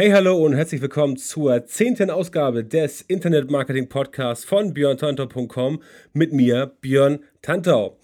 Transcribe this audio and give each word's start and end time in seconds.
Hey, 0.00 0.10
hallo 0.10 0.36
und 0.36 0.54
herzlich 0.54 0.80
willkommen 0.80 1.16
zur 1.16 1.66
zehnten 1.66 2.08
Ausgabe 2.08 2.62
des 2.62 3.00
Internet 3.00 3.50
Marketing 3.50 3.88
Podcasts 3.88 4.44
von 4.44 4.72
björntantau.com 4.72 5.82
mit 6.12 6.32
mir, 6.32 6.70
Björn 6.80 7.24
Tantau. 7.42 7.98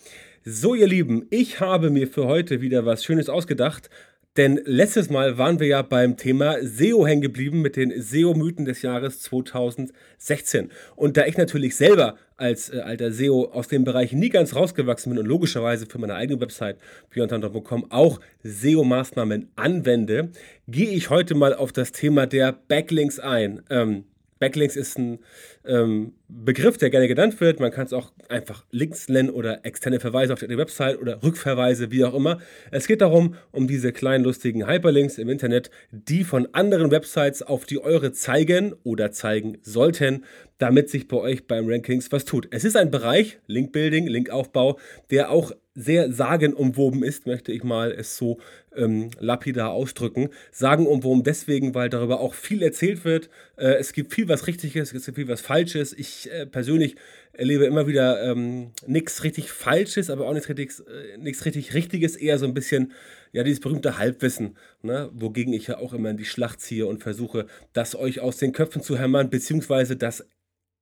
So, 0.45 0.75
ihr 0.75 0.88
Lieben, 0.88 1.29
ich 1.30 1.61
habe 1.61 1.91
mir 1.91 2.09
für 2.09 2.27
heute 2.27 2.61
wieder 2.61 2.85
was 2.85 3.05
Schönes 3.05 3.29
ausgedacht 3.29 3.91
denn 4.37 4.61
letztes 4.65 5.11
Mal 5.11 5.38
waren 5.38 5.61
wir 5.61 5.69
ja 5.69 5.83
beim 5.83 6.16
Thema 6.16 6.57
SEO 6.61 7.07
hängen 7.07 7.23
geblieben 7.23 7.62
mit 7.62 7.77
den 7.77 7.93
SEO-Mythen 8.02 8.65
des 8.65 8.83
Jahres 8.83 9.21
2016. 9.21 10.73
Und 10.97 11.16
da 11.16 11.24
ich 11.27 11.37
natürlich 11.37 11.77
selber 11.77 12.16
als 12.37 12.70
äh, 12.70 12.80
alter 12.80 13.12
SEO 13.12 13.51
aus 13.52 13.69
dem 13.69 13.84
Bereich 13.84 14.12
nie 14.12 14.29
ganz 14.29 14.55
rausgewachsen 14.55 15.11
bin 15.11 15.19
und 15.19 15.27
logischerweise 15.27 15.87
für 15.87 15.98
meine 15.98 16.15
eigene 16.15 16.41
Website 16.41 16.79
björntantau.com 17.10 17.91
auch 17.91 18.20
SEO-Maßnahmen 18.43 19.48
anwende, 19.57 20.30
gehe 20.69 20.91
ich 20.91 21.10
heute 21.10 21.34
mal 21.34 21.55
auf 21.55 21.73
das 21.73 21.93
Thema 21.93 22.27
der 22.27 22.52
Backlinks 22.52 23.19
ein. 23.19 23.62
Ähm, 23.70 24.05
Backlinks 24.38 24.77
ist 24.77 24.98
ein 24.98 25.20
ähm, 25.65 26.12
Begriff, 26.29 26.77
der 26.77 26.91
gerne 26.91 27.09
genannt 27.09 27.41
wird. 27.41 27.61
Man 27.61 27.70
kann 27.70 27.87
es 27.87 27.93
auch 27.93 28.12
einfach 28.29 28.65
Links 28.70 29.09
nennen 29.09 29.30
oder 29.30 29.65
externe 29.65 30.01
Verweise 30.01 30.32
auf 30.32 30.40
die 30.40 30.59
Website 30.59 31.01
oder 31.01 31.23
Rückverweise, 31.23 31.90
wie 31.90 32.04
auch 32.04 32.15
immer. 32.15 32.38
Es 32.71 32.87
geht 32.87 33.01
darum, 33.01 33.37
um 33.52 33.68
diese 33.68 33.93
kleinen 33.93 34.24
lustigen 34.24 34.66
Hyperlinks 34.66 35.18
im 35.18 35.29
Internet, 35.29 35.71
die 35.90 36.24
von 36.24 36.49
anderen 36.52 36.90
Websites 36.90 37.43
auf 37.43 37.66
die 37.66 37.79
eure 37.79 38.12
zeigen 38.12 38.74
oder 38.82 39.12
zeigen 39.12 39.59
sollten, 39.62 40.24
damit 40.59 40.90
sich 40.90 41.09
bei 41.09 41.16
euch 41.16 41.46
beim 41.46 41.68
Rankings 41.68 42.10
was 42.12 42.24
tut. 42.24 42.49
Es 42.51 42.65
ist 42.65 42.77
ein 42.77 42.90
Bereich, 42.90 43.38
Linkbuilding, 43.46 44.07
Linkaufbau, 44.07 44.79
der 45.10 45.30
auch 45.30 45.52
sehr 45.75 46.13
sagenumwoben 46.13 47.03
ist, 47.03 47.27
möchte 47.27 47.53
ich 47.53 47.65
mal 47.65 47.91
es 47.93 48.17
so 48.17 48.39
ähm, 48.77 49.11
lapidar 49.19 49.71
ausdrücken. 49.71 50.29
Sagenumwoben 50.53 51.25
deswegen, 51.25 51.75
weil 51.75 51.89
darüber 51.89 52.21
auch 52.21 52.35
viel 52.35 52.63
erzählt 52.63 53.05
wird. 53.05 53.29
Äh, 53.57 53.75
es 53.75 53.93
gibt 53.93 54.15
viel, 54.15 54.29
was 54.29 54.47
richtig 54.47 54.77
ist, 54.77 54.95
es 54.95 55.05
gibt 55.05 55.17
viel, 55.17 55.29
was 55.29 55.41
falsch 55.41 55.75
ist. 55.75 55.99
Ich 55.99 56.30
äh, 56.30 56.47
persönlich 56.47 56.97
erlebe 57.33 57.65
immer 57.65 57.87
wieder 57.87 58.23
ähm, 58.23 58.71
nichts 58.87 59.25
richtig 59.25 59.51
Falsches, 59.51 60.11
aber 60.11 60.29
auch 60.29 60.33
nichts 60.33 60.49
richtig, 60.49 60.71
äh, 60.87 61.45
richtig 61.45 61.75
Richtiges, 61.75 62.17
eher 62.17 62.39
so 62.39 62.47
ein 62.47 62.55
bisschen, 62.55 62.93
ja, 63.33 63.43
dieses 63.43 63.61
berühmte 63.61 63.99
Halbwissen, 63.99 64.56
ne? 64.83 65.11
wogegen 65.12 65.53
ich 65.53 65.67
ja 65.67 65.78
auch 65.78 65.93
immer 65.93 66.11
in 66.11 66.17
die 66.17 66.25
Schlacht 66.25 66.61
ziehe 66.61 66.87
und 66.87 67.03
versuche, 67.03 67.47
das 67.72 67.97
euch 67.97 68.21
aus 68.21 68.37
den 68.37 68.53
Köpfen 68.53 68.83
zu 68.83 68.97
hämmern, 68.97 69.31
beziehungsweise 69.31 69.97
das 69.97 70.25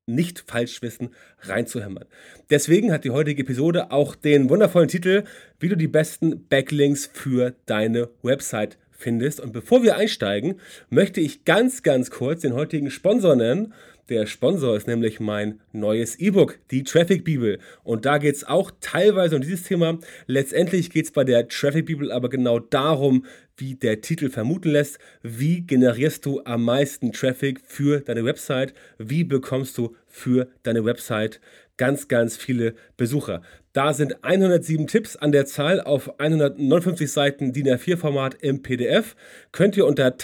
nicht 0.07 0.45
Falschwissen 0.47 1.11
reinzuhämmern. 1.41 2.07
Deswegen 2.51 2.93
hat 2.93 3.05
die 3.05 3.11
heutige 3.11 3.43
Episode 3.43 3.91
auch 3.91 4.15
den 4.15 4.51
wundervollen 4.51 4.89
Titel, 4.89 5.25
wie 5.61 5.69
du 5.69 5.77
die 5.77 5.89
besten 5.89 6.47
Backlinks 6.49 7.09
für 7.13 7.55
deine 7.67 8.09
Website 8.23 8.79
findest. 8.91 9.41
Und 9.41 9.53
bevor 9.53 9.83
wir 9.83 9.97
einsteigen, 9.97 10.61
möchte 10.91 11.21
ich 11.21 11.45
ganz, 11.45 11.83
ganz 11.83 12.11
kurz 12.11 12.43
den 12.43 12.55
heutigen 12.55 12.91
Sponsor 12.91 13.37
nennen. 13.37 13.75
Der 14.13 14.27
Sponsor 14.27 14.77
ist 14.77 14.87
nämlich 14.87 15.21
mein 15.21 15.61
neues 15.73 16.19
E-Book, 16.19 16.59
die 16.71 16.85
Traffic 16.85 17.25
Bibel. 17.25 17.59
Und 17.83 18.05
da 18.05 18.19
geht 18.19 18.35
es 18.35 18.45
auch 18.45 18.71
teilweise 18.83 19.37
um 19.37 19.41
dieses 19.41 19.63
Thema. 19.63 19.99
Letztendlich 20.27 20.91
geht 20.91 21.07
es 21.07 21.13
bei 21.13 21.25
der 21.25 21.49
Traffic 21.49 21.87
Bibel 21.87 22.13
aber 22.13 22.29
genau 22.29 22.59
darum, 22.59 23.25
wie 23.57 23.75
der 23.75 24.03
Titel 24.03 24.29
vermuten 24.29 24.69
lässt, 24.69 24.99
wie 25.23 25.63
generierst 25.63 26.27
du 26.27 26.43
am 26.45 26.63
meisten 26.63 27.13
Traffic 27.13 27.63
für 27.65 28.01
deine 28.01 28.23
Website, 28.27 28.75
wie 28.99 29.25
bekommst 29.25 29.79
du 29.79 29.97
für 30.09 30.49
deine 30.63 30.85
Website 30.85 31.41
ganz, 31.79 32.07
ganz 32.07 32.37
viele 32.37 32.75
Besucher. 32.99 33.41
Da 33.73 33.95
sind 33.95 34.23
107 34.23 34.89
Tipps 34.89 35.17
an 35.17 35.33
der 35.33 35.47
Zahl 35.47 35.81
auf 35.81 36.21
159 36.21 37.11
Seiten 37.11 37.55
DIN 37.55 37.67
A4-Format 37.67 38.35
im 38.43 38.61
PDF. 38.63 39.17
Könnt 39.53 39.79
ihr 39.79 39.87
unter 39.87 40.19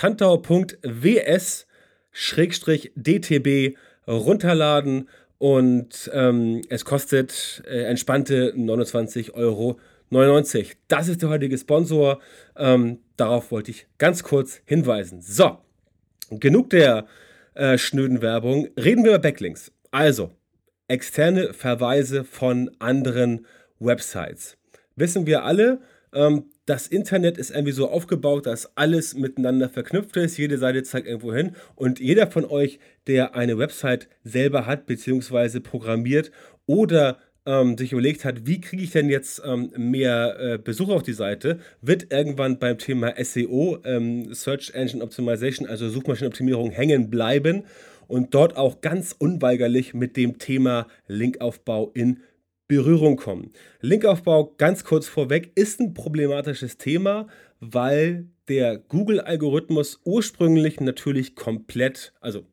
tantau.ws-dtb 2.12 3.76
runterladen 4.06 5.08
und 5.38 6.10
ähm, 6.12 6.62
es 6.68 6.84
kostet 6.84 7.62
äh, 7.66 7.84
entspannte 7.84 8.54
29,99 8.56 9.34
Euro. 9.34 9.78
Das 10.88 11.08
ist 11.08 11.22
der 11.22 11.28
heutige 11.28 11.56
Sponsor. 11.58 12.20
Ähm, 12.56 12.98
darauf 13.16 13.52
wollte 13.52 13.70
ich 13.70 13.86
ganz 13.98 14.22
kurz 14.22 14.60
hinweisen. 14.64 15.20
So, 15.20 15.58
genug 16.30 16.70
der 16.70 17.06
äh, 17.54 17.78
schnöden 17.78 18.22
Werbung. 18.22 18.68
Reden 18.76 19.04
wir 19.04 19.12
über 19.12 19.20
Backlinks. 19.20 19.70
Also, 19.90 20.30
externe 20.88 21.52
Verweise 21.52 22.24
von 22.24 22.70
anderen 22.78 23.46
Websites. 23.78 24.56
Wissen 24.96 25.26
wir 25.26 25.44
alle, 25.44 25.80
ähm, 26.12 26.46
das 26.68 26.86
Internet 26.86 27.38
ist 27.38 27.50
irgendwie 27.50 27.72
so 27.72 27.88
aufgebaut, 27.88 28.44
dass 28.44 28.76
alles 28.76 29.14
miteinander 29.14 29.70
verknüpft 29.70 30.16
ist. 30.18 30.36
Jede 30.36 30.58
Seite 30.58 30.82
zeigt 30.82 31.06
irgendwo 31.06 31.32
hin. 31.32 31.52
Und 31.76 31.98
jeder 31.98 32.26
von 32.26 32.44
euch, 32.44 32.78
der 33.06 33.34
eine 33.34 33.56
Website 33.56 34.08
selber 34.22 34.66
hat, 34.66 34.84
beziehungsweise 34.84 35.62
programmiert 35.62 36.30
oder 36.66 37.18
ähm, 37.46 37.78
sich 37.78 37.92
überlegt 37.92 38.26
hat, 38.26 38.46
wie 38.46 38.60
kriege 38.60 38.82
ich 38.82 38.90
denn 38.90 39.08
jetzt 39.08 39.40
ähm, 39.46 39.72
mehr 39.78 40.36
äh, 40.38 40.58
Besucher 40.58 40.92
auf 40.92 41.02
die 41.02 41.14
Seite, 41.14 41.58
wird 41.80 42.12
irgendwann 42.12 42.58
beim 42.58 42.76
Thema 42.76 43.14
SEO, 43.16 43.78
ähm, 43.84 44.34
Search 44.34 44.72
Engine 44.74 45.02
Optimization, 45.02 45.66
also 45.66 45.88
Suchmaschinenoptimierung, 45.88 46.70
hängen 46.70 47.08
bleiben 47.08 47.64
und 48.08 48.34
dort 48.34 48.58
auch 48.58 48.82
ganz 48.82 49.14
unweigerlich 49.18 49.94
mit 49.94 50.18
dem 50.18 50.38
Thema 50.38 50.86
Linkaufbau 51.06 51.90
in 51.94 52.20
Berührung 52.68 53.16
kommen. 53.16 53.52
Linkaufbau, 53.80 54.54
ganz 54.58 54.84
kurz 54.84 55.08
vorweg, 55.08 55.52
ist 55.54 55.80
ein 55.80 55.94
problematisches 55.94 56.76
Thema, 56.76 57.26
weil 57.60 58.28
der 58.48 58.78
Google-Algorithmus 58.78 60.00
ursprünglich 60.04 60.80
natürlich 60.80 61.34
komplett, 61.34 62.12
also 62.20 62.46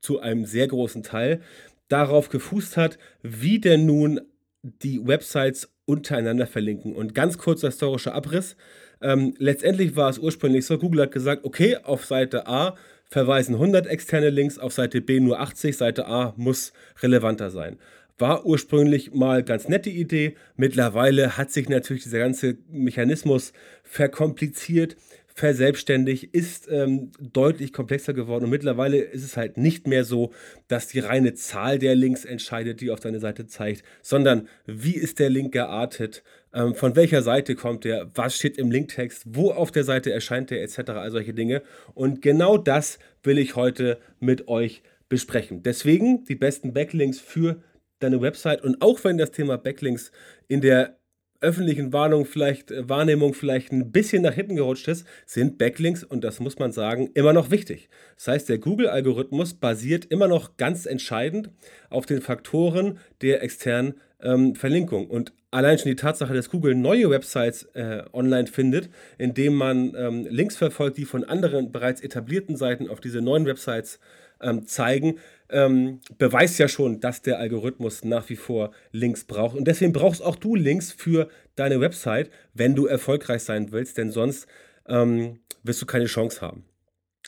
zu 0.00 0.20
einem 0.20 0.44
sehr 0.44 0.66
großen 0.66 1.02
Teil, 1.02 1.40
darauf 1.88 2.28
gefußt 2.28 2.76
hat, 2.76 2.98
wie 3.22 3.60
denn 3.60 3.86
nun 3.86 4.20
die 4.62 5.06
Websites 5.06 5.72
untereinander 5.84 6.46
verlinken. 6.46 6.94
Und 6.94 7.14
ganz 7.14 7.38
kurzer 7.38 7.68
historischer 7.68 8.14
Abriss. 8.14 8.56
Ähm, 9.00 9.34
letztendlich 9.38 9.94
war 9.94 10.10
es 10.10 10.18
ursprünglich 10.18 10.66
so, 10.66 10.78
Google 10.78 11.02
hat 11.02 11.12
gesagt, 11.12 11.44
okay, 11.44 11.76
auf 11.76 12.04
Seite 12.04 12.48
A 12.48 12.74
verweisen 13.04 13.54
100 13.54 13.86
externe 13.86 14.30
Links, 14.30 14.58
auf 14.58 14.72
Seite 14.72 15.00
B 15.00 15.20
nur 15.20 15.38
80, 15.38 15.76
Seite 15.76 16.06
A 16.06 16.34
muss 16.36 16.72
relevanter 17.00 17.50
sein. 17.50 17.78
War 18.18 18.46
ursprünglich 18.46 19.12
mal 19.12 19.42
ganz 19.42 19.68
nette 19.68 19.90
Idee. 19.90 20.36
Mittlerweile 20.56 21.36
hat 21.36 21.52
sich 21.52 21.68
natürlich 21.68 22.04
dieser 22.04 22.18
ganze 22.18 22.56
Mechanismus 22.70 23.52
verkompliziert, 23.82 24.96
verselbstständigt, 25.34 26.34
ist 26.34 26.66
ähm, 26.70 27.10
deutlich 27.20 27.74
komplexer 27.74 28.14
geworden 28.14 28.44
und 28.44 28.50
mittlerweile 28.50 28.96
ist 28.96 29.22
es 29.22 29.36
halt 29.36 29.58
nicht 29.58 29.86
mehr 29.86 30.02
so, 30.02 30.32
dass 30.66 30.88
die 30.88 31.00
reine 31.00 31.34
Zahl 31.34 31.78
der 31.78 31.94
Links 31.94 32.24
entscheidet, 32.24 32.80
die 32.80 32.90
auf 32.90 33.00
deine 33.00 33.20
Seite 33.20 33.46
zeigt, 33.46 33.84
sondern 34.00 34.48
wie 34.64 34.94
ist 34.94 35.18
der 35.18 35.28
Link 35.28 35.52
geartet, 35.52 36.22
ähm, 36.54 36.74
von 36.74 36.96
welcher 36.96 37.20
Seite 37.20 37.54
kommt 37.54 37.84
der, 37.84 38.10
was 38.14 38.34
steht 38.34 38.56
im 38.56 38.70
Linktext, 38.70 39.24
wo 39.26 39.50
auf 39.50 39.70
der 39.70 39.84
Seite 39.84 40.10
erscheint 40.10 40.48
der 40.48 40.62
etc. 40.62 40.78
all 40.92 41.10
solche 41.10 41.34
Dinge 41.34 41.60
und 41.92 42.22
genau 42.22 42.56
das 42.56 42.98
will 43.22 43.36
ich 43.36 43.56
heute 43.56 43.98
mit 44.20 44.48
euch 44.48 44.82
besprechen. 45.10 45.62
Deswegen 45.62 46.24
die 46.24 46.34
besten 46.34 46.72
Backlinks 46.72 47.20
für 47.20 47.62
deine 47.98 48.20
Website 48.20 48.62
und 48.62 48.82
auch 48.82 49.02
wenn 49.04 49.18
das 49.18 49.30
Thema 49.30 49.58
Backlinks 49.58 50.12
in 50.48 50.60
der 50.60 50.96
öffentlichen 51.40 51.92
Warnung 51.92 52.24
vielleicht, 52.24 52.70
äh, 52.70 52.88
Wahrnehmung 52.88 53.34
vielleicht 53.34 53.72
ein 53.72 53.92
bisschen 53.92 54.22
nach 54.22 54.34
hinten 54.34 54.56
gerutscht 54.56 54.88
ist, 54.88 55.06
sind 55.26 55.58
Backlinks, 55.58 56.04
und 56.04 56.24
das 56.24 56.40
muss 56.40 56.58
man 56.58 56.72
sagen, 56.72 57.10
immer 57.14 57.32
noch 57.32 57.50
wichtig. 57.50 57.88
Das 58.16 58.28
heißt, 58.28 58.48
der 58.48 58.58
Google-Algorithmus 58.58 59.54
basiert 59.54 60.06
immer 60.06 60.28
noch 60.28 60.56
ganz 60.56 60.86
entscheidend 60.86 61.50
auf 61.90 62.06
den 62.06 62.20
Faktoren 62.20 62.98
der 63.22 63.42
externen 63.42 63.94
ähm, 64.20 64.54
Verlinkung. 64.54 65.08
Und 65.08 65.32
allein 65.50 65.78
schon 65.78 65.90
die 65.90 65.96
Tatsache, 65.96 66.34
dass 66.34 66.50
Google 66.50 66.74
neue 66.74 67.10
Websites 67.10 67.64
äh, 67.74 68.02
online 68.12 68.46
findet, 68.46 68.88
indem 69.18 69.54
man 69.54 69.94
ähm, 69.96 70.26
Links 70.28 70.56
verfolgt, 70.56 70.96
die 70.96 71.04
von 71.04 71.24
anderen 71.24 71.72
bereits 71.72 72.00
etablierten 72.00 72.56
Seiten 72.56 72.88
auf 72.88 73.00
diese 73.00 73.20
neuen 73.20 73.46
Websites 73.46 74.00
ähm, 74.40 74.66
zeigen, 74.66 75.18
ähm, 75.48 76.00
beweist 76.18 76.58
ja 76.58 76.68
schon, 76.68 77.00
dass 77.00 77.22
der 77.22 77.38
Algorithmus 77.38 78.04
nach 78.04 78.28
wie 78.28 78.36
vor 78.36 78.72
Links 78.92 79.24
braucht. 79.24 79.56
Und 79.56 79.66
deswegen 79.66 79.92
brauchst 79.92 80.22
auch 80.22 80.36
du 80.36 80.54
Links 80.56 80.92
für 80.92 81.28
deine 81.54 81.80
Website, 81.80 82.30
wenn 82.54 82.74
du 82.74 82.86
erfolgreich 82.86 83.42
sein 83.42 83.72
willst, 83.72 83.98
denn 83.98 84.10
sonst 84.10 84.46
ähm, 84.88 85.40
wirst 85.62 85.82
du 85.82 85.86
keine 85.86 86.06
Chance 86.06 86.40
haben. 86.40 86.64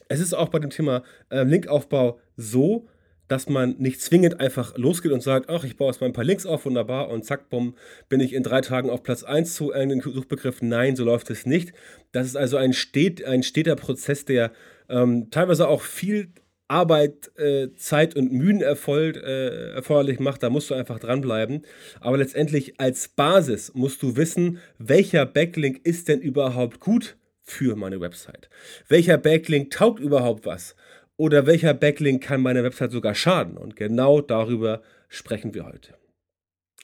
Es 0.09 0.21
ist 0.21 0.35
auch 0.35 0.49
bei 0.49 0.59
dem 0.59 0.71
Thema 0.71 1.03
äh, 1.31 1.43
Linkaufbau 1.43 2.19
so, 2.37 2.89
dass 3.29 3.49
man 3.49 3.77
nicht 3.79 4.01
zwingend 4.01 4.41
einfach 4.41 4.77
losgeht 4.79 5.13
und 5.13 5.23
sagt, 5.23 5.51
ach, 5.51 5.63
ich 5.63 5.77
baue 5.77 5.91
jetzt 5.91 6.01
mal 6.01 6.07
ein 6.07 6.15
paar 6.15 6.25
Links 6.25 6.47
auf, 6.47 6.65
wunderbar, 6.65 7.11
und 7.11 7.25
zack, 7.25 7.51
bumm, 7.51 7.77
bin 8.09 8.21
ich 8.21 8.33
in 8.33 8.43
drei 8.43 8.63
Tagen 8.63 8.89
auf 8.89 9.03
Platz 9.03 9.23
1 9.23 9.55
zu 9.55 9.71
einem 9.71 10.01
Suchbegriff. 10.01 10.63
Nein, 10.63 10.97
so 10.97 11.05
läuft 11.05 11.29
es 11.31 11.45
nicht. 11.45 11.75
Das 12.11 12.27
ist 12.27 12.37
also 12.37 12.57
ein, 12.57 12.73
stet, 12.73 13.23
ein 13.25 13.43
steter 13.43 13.77
Prozess, 13.77 14.25
der 14.25 14.51
ähm, 14.89 15.31
teilweise 15.31 15.69
auch 15.69 15.83
viel 15.83 16.33
Arbeit, 16.69 17.31
äh, 17.37 17.69
Zeit 17.77 18.15
und 18.15 18.31
Mühen 18.31 18.61
erfolg, 18.61 19.17
äh, 19.17 19.73
erforderlich 19.73 20.21
macht, 20.21 20.43
da 20.43 20.51
musst 20.51 20.71
du 20.71 20.75
einfach 20.75 20.99
dranbleiben. 20.99 21.65
Aber 22.01 22.19
letztendlich 22.19 22.79
als 22.79 23.09
Basis 23.09 23.73
musst 23.75 24.03
du 24.03 24.17
wissen, 24.17 24.59
welcher 24.79 25.27
Backlink 25.27 25.81
ist 25.85 26.09
denn 26.09 26.21
überhaupt 26.21 26.79
gut 26.79 27.17
für 27.43 27.75
meine 27.75 28.01
Website? 28.01 28.51
Welcher 28.89 29.17
Backlink 29.17 29.71
taugt 29.71 30.01
überhaupt 30.01 30.45
was? 30.45 30.77
Oder 31.17 31.47
welcher 31.47 31.75
Backlink 31.75 32.23
kann 32.23 32.43
meiner 32.43 32.63
Website 32.63 32.93
sogar 32.93 33.15
schaden? 33.15 33.57
Und 33.57 33.75
genau 33.75 34.21
darüber 34.21 34.83
sprechen 35.09 35.55
wir 35.55 35.65
heute. 35.65 35.95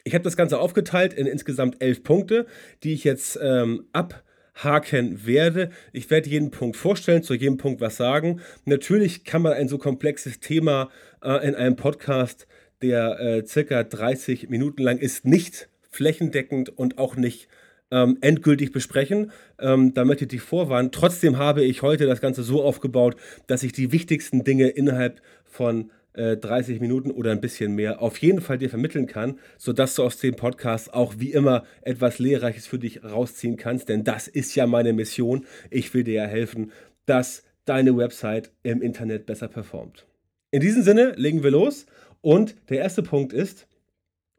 Ich 0.03 0.15
habe 0.15 0.25
das 0.25 0.37
Ganze 0.37 0.59
aufgeteilt 0.59 1.15
in 1.15 1.27
insgesamt 1.27 1.83
elf 1.83 2.03
Punkte, 2.03 2.47
die 2.83 2.95
ich 2.95 3.05
jetzt 3.05 3.39
ähm, 3.41 3.87
ab 3.93 4.24
haken 4.55 5.27
werde. 5.27 5.71
Ich 5.93 6.11
werde 6.11 6.31
jeden 6.31 6.51
Punkt 6.51 6.77
vorstellen, 6.77 7.23
zu 7.23 7.35
jedem 7.35 7.57
Punkt 7.57 7.81
was 7.81 7.97
sagen. 7.97 8.41
Natürlich 8.65 9.25
kann 9.25 9.43
man 9.43 9.53
ein 9.53 9.69
so 9.69 9.79
komplexes 9.79 10.41
Thema 10.41 10.91
äh, 11.23 11.47
in 11.47 11.55
einem 11.55 11.77
Podcast, 11.77 12.47
der 12.83 13.19
äh, 13.19 13.47
circa 13.47 13.83
30 13.83 14.49
Minuten 14.49 14.83
lang 14.83 14.99
ist, 14.99 15.25
nicht 15.25 15.69
flächendeckend 15.91 16.77
und 16.77 16.99
auch 16.99 17.17
nicht 17.17 17.49
ähm, 17.91 18.19
endgültig 18.21 18.73
besprechen. 18.73 19.33
Ähm, 19.59 19.95
da 19.95 20.05
möchte 20.05 20.25
ich 20.25 20.31
dich 20.31 20.41
vorwarnen. 20.41 20.93
Trotzdem 20.93 21.39
habe 21.39 21.65
ich 21.65 21.83
heute 21.83 22.07
das 22.07 22.21
Ganze 22.21 22.43
so 22.43 22.63
aufgebaut, 22.63 23.17
dass 23.47 23.63
ich 23.63 23.73
die 23.73 23.93
wichtigsten 23.93 24.45
Dinge 24.45 24.69
innerhalb 24.69 25.21
von 25.45 25.91
30 26.15 26.77
äh, 26.77 26.81
Minuten 26.81 27.11
oder 27.11 27.33
ein 27.33 27.41
bisschen 27.41 27.75
mehr 27.75 28.01
auf 28.01 28.19
jeden 28.19 28.41
Fall 28.41 28.59
dir 28.59 28.71
vermitteln 28.71 29.07
kann, 29.07 29.39
sodass 29.59 29.97
du 29.97 30.05
aus 30.05 30.19
dem 30.19 30.37
Podcast 30.37 30.95
auch 30.95 31.15
wie 31.19 31.33
immer 31.33 31.65
etwas 31.83 32.19
Lehrreiches 32.19 32.67
für 32.67 32.79
dich 32.79 33.03
rausziehen 33.03 33.57
kannst. 33.57 33.89
Denn 33.89 34.05
das 34.05 34.29
ist 34.29 34.55
ja 34.55 34.67
meine 34.67 34.93
Mission. 34.93 35.45
Ich 35.71 35.93
will 35.93 36.05
dir 36.05 36.15
ja 36.15 36.27
helfen, 36.27 36.71
dass 37.07 37.43
deine 37.65 37.97
Website 37.97 38.53
im 38.63 38.81
Internet 38.81 39.27
besser 39.27 39.49
performt. 39.49 40.07
In 40.51 40.61
diesem 40.61 40.83
Sinne 40.83 41.15
legen 41.17 41.43
wir 41.43 41.51
los. 41.51 41.87
Und 42.21 42.55
der 42.71 42.79
erste 42.79 43.03
Punkt 43.03 43.33
ist, 43.33 43.67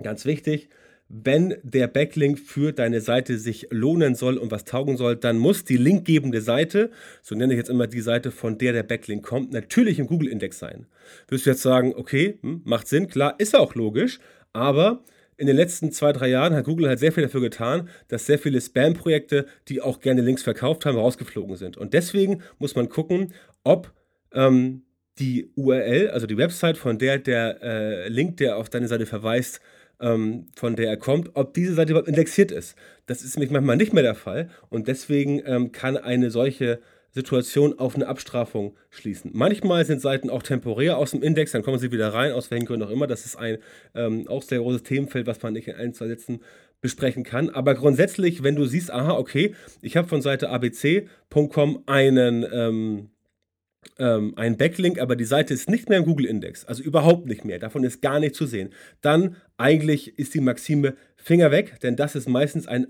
ganz 0.01 0.25
wichtig, 0.25 0.69
wenn 1.07 1.56
der 1.63 1.88
Backlink 1.88 2.40
für 2.40 2.72
deine 2.72 3.00
Seite 3.00 3.38
sich 3.38 3.68
lohnen 3.69 4.16
soll 4.16 4.38
und 4.38 4.52
was 4.52 4.66
taugen 4.66 4.98
soll, 4.98 5.16
dann 5.16 5.38
muss 5.38 5.63
die 5.63 5.78
linkgebende 5.78 6.42
Seite, 6.42 6.90
so 7.22 7.36
nenne 7.36 7.54
ich 7.54 7.57
jetzt 7.57 7.69
immer 7.69 7.88
die 7.88 8.02
Seite, 8.02 8.31
von 8.31 8.57
der 8.57 8.74
der 8.74 8.84
Backlink 8.84 9.24
kommt, 9.24 9.52
natürlich 9.52 10.00
im 10.00 10.07
Google-Index 10.07 10.57
sein. 10.57 10.88
Wirst 11.28 11.46
du 11.46 11.52
jetzt 11.52 11.62
sagen, 11.62 11.94
okay, 11.96 12.40
hm, 12.42 12.62
macht 12.66 12.88
Sinn, 12.88 13.07
klar, 13.07 13.36
ist 13.38 13.56
auch 13.56 13.75
logisch, 13.75 14.19
aber 14.54 15.04
in 15.38 15.48
den 15.48 15.56
letzten 15.56 15.92
zwei, 15.92 16.12
drei 16.13 16.30
Jahren 16.30 16.56
hat 16.56 16.66
Google 16.66 16.88
halt 16.88 17.00
sehr 17.00 17.12
viel 17.12 17.24
dafür 17.24 17.42
getan, 17.42 17.90
dass 18.07 18.25
sehr 18.25 18.40
viele 18.40 18.60
Spam-Projekte, 18.60 19.46
die 19.68 19.81
auch 19.81 20.00
gerne 20.00 20.22
Links 20.22 20.44
verkauft 20.44 20.86
haben, 20.86 20.98
rausgeflogen 20.98 21.56
sind. 21.57 21.78
Und 21.78 21.94
deswegen 21.94 22.42
muss 22.57 22.75
man 22.75 22.90
gucken, 22.90 23.34
ob 23.63 23.94
ähm, 24.34 24.84
die 25.19 25.52
URL, 25.56 26.10
also 26.10 26.25
die 26.25 26.38
Website, 26.38 26.78
von 26.78 26.98
der 26.98 27.19
der 27.19 27.62
äh, 27.62 28.07
Link, 28.07 28.38
der 28.38 28.57
auf 28.57 28.69
deine 28.69 28.88
Seite 28.88 29.06
verweist, 29.06 29.62
ähm, 30.00 30.47
von 30.56 30.75
der 30.75 30.89
er 30.89 30.97
kommt, 30.97 31.31
ob 31.36 31.53
diese 31.53 31.74
Seite 31.74 31.92
überhaupt 31.92 32.09
indexiert 32.09 32.51
ist. 32.51 32.75
Das 33.06 33.24
ist 33.24 33.36
nämlich 33.36 33.51
manchmal 33.51 33.77
nicht 33.77 33.94
mehr 33.94 34.03
der 34.03 34.15
Fall 34.15 34.50
und 34.69 34.88
deswegen 34.88 35.42
ähm, 35.45 35.71
kann 35.71 35.97
eine 35.97 36.31
solche 36.31 36.80
Situation 37.15 37.80
auf 37.80 37.95
eine 37.95 38.07
Abstrafung 38.07 38.75
schließen. 38.89 39.31
Manchmal 39.33 39.86
sind 39.86 40.01
Seiten 40.01 40.30
auch 40.30 40.44
temporär 40.44 40.97
aus 40.97 41.12
dem 41.12 41.24
Index, 41.24 41.53
dann 41.53 41.63
kommen 41.63 41.80
sie 41.80 41.94
wieder 41.94 42.13
rein, 42.13 42.33
aus 42.33 42.51
welchen 42.51 42.65
Gründen 42.65 42.86
auch 42.86 42.92
immer. 42.92 43.07
Das 43.07 43.25
ist 43.25 43.38
ein 43.38 43.57
ähm, 43.95 44.27
auch 44.27 44.44
sehr 44.44 44.59
großes 44.59 44.83
Themenfeld, 44.83 45.25
was 45.25 45.42
man 45.42 45.53
nicht 45.53 45.69
in 45.69 45.75
ein, 45.75 45.94
zwei 45.94 46.07
Sätzen 46.07 46.42
besprechen 46.81 47.24
kann. 47.24 47.50
Aber 47.50 47.74
grundsätzlich, 47.74 48.44
wenn 48.44 48.56
du 48.56 48.65
siehst, 48.65 48.92
aha, 48.92 49.13
okay, 49.13 49.56
ich 49.81 49.95
habe 49.95 50.09
von 50.09 50.21
Seite 50.21 50.50
abc.com 50.50 51.83
einen, 51.86 52.45
ähm, 52.51 53.09
ähm, 54.00 54.34
einen 54.38 54.58
Backlink, 54.58 55.00
aber 55.00 55.16
die 55.16 55.26
Seite 55.26 55.54
ist 55.54 55.70
nicht 55.70 55.90
mehr 55.90 56.00
im 56.00 56.06
Google-Index, 56.06 56.66
also 56.66 56.84
überhaupt 56.84 57.28
nicht 57.28 57.46
mehr, 57.46 57.60
davon 57.60 57.84
ist 57.84 58.02
gar 58.02 58.20
nicht 58.20 58.36
zu 58.36 58.46
sehen, 58.46 58.70
dann 59.02 59.36
eigentlich 59.58 60.18
ist 60.20 60.34
die 60.34 60.42
Maxime 60.42 60.96
Finger 61.16 61.52
weg, 61.52 61.80
denn 61.82 61.96
das 61.96 62.16
ist 62.16 62.28
meistens 62.28 62.68
ein 62.68 62.88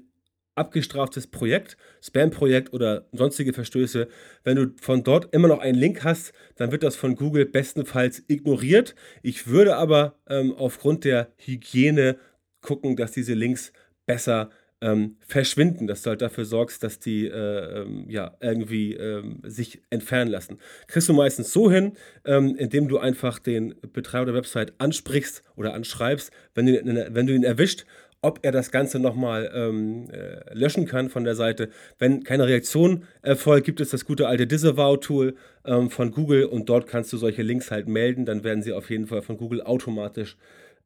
abgestraftes 0.56 1.28
Projekt, 1.28 1.78
Spam-Projekt 2.02 2.74
oder 2.74 3.08
sonstige 3.12 3.54
Verstöße. 3.54 4.08
Wenn 4.44 4.56
du 4.56 4.68
von 4.82 5.04
dort 5.04 5.34
immer 5.34 5.50
noch 5.50 5.60
einen 5.60 5.78
Link 5.78 6.04
hast, 6.04 6.34
dann 6.56 6.72
wird 6.72 6.84
das 6.84 6.96
von 6.96 7.16
Google 7.16 7.46
bestenfalls 7.46 8.24
ignoriert. 8.28 8.96
Ich 9.22 9.48
würde 9.48 9.76
aber 9.76 10.18
ähm, 10.28 10.54
aufgrund 10.54 11.04
der 11.04 11.28
Hygiene 11.38 12.18
gucken, 12.62 12.96
dass 12.96 13.12
diese 13.12 13.34
Links 13.34 13.74
besser 14.06 14.50
ähm, 14.82 15.18
verschwinden, 15.20 15.88
dass 15.88 16.02
du 16.02 16.10
halt 16.10 16.22
dafür 16.22 16.46
sorgst, 16.46 16.84
dass 16.84 17.00
die 17.00 17.28
äh, 17.28 17.82
ähm, 17.82 18.06
ja 18.10 18.36
irgendwie 18.42 18.94
ähm, 18.94 19.42
sich 19.44 19.82
entfernen 19.90 20.30
lassen. 20.30 20.60
Kriegst 20.88 21.10
du 21.10 21.14
meistens 21.14 21.52
so 21.52 21.72
hin, 21.72 21.94
ähm, 22.26 22.56
indem 22.56 22.88
du 22.88 22.98
einfach 22.98 23.40
den 23.40 23.76
Betreiber 23.94 24.26
der 24.26 24.36
Website 24.36 24.74
ansprichst 24.78 25.44
oder 25.56 25.74
anschreibst, 25.74 26.32
wenn 26.54 26.66
du, 26.66 27.08
wenn 27.14 27.28
du 27.28 27.34
ihn 27.34 27.44
erwischt, 27.44 27.86
ob 28.22 28.40
er 28.42 28.52
das 28.52 28.72
Ganze 28.72 29.00
nochmal 29.00 29.52
ähm, 29.54 30.10
äh, 30.12 30.54
löschen 30.54 30.88
kann 30.88 31.10
von 31.10 31.24
der 31.24 31.36
Seite. 31.36 31.70
Wenn 32.00 32.24
keine 32.24 32.48
Reaktion 32.48 33.04
erfolgt, 33.22 33.68
gibt 33.68 33.80
es 33.82 33.92
das 33.92 34.04
gute 34.04 34.28
alte 34.28 34.48
Disavow-Tool 34.48 35.36
ähm, 35.64 35.92
von 35.92 36.12
Google 36.12 36.46
und 36.46 36.68
dort 36.68 36.88
kannst 36.88 37.14
du 37.14 37.18
solche 37.18 37.44
Links 37.44 37.70
halt 37.70 37.88
melden. 37.88 38.26
Dann 38.26 38.44
werden 38.44 38.64
sie 38.64 38.74
auf 38.74 38.90
jeden 38.90 39.06
Fall 39.06 39.22
von 39.22 39.38
Google 39.38 39.62
automatisch 39.62 40.38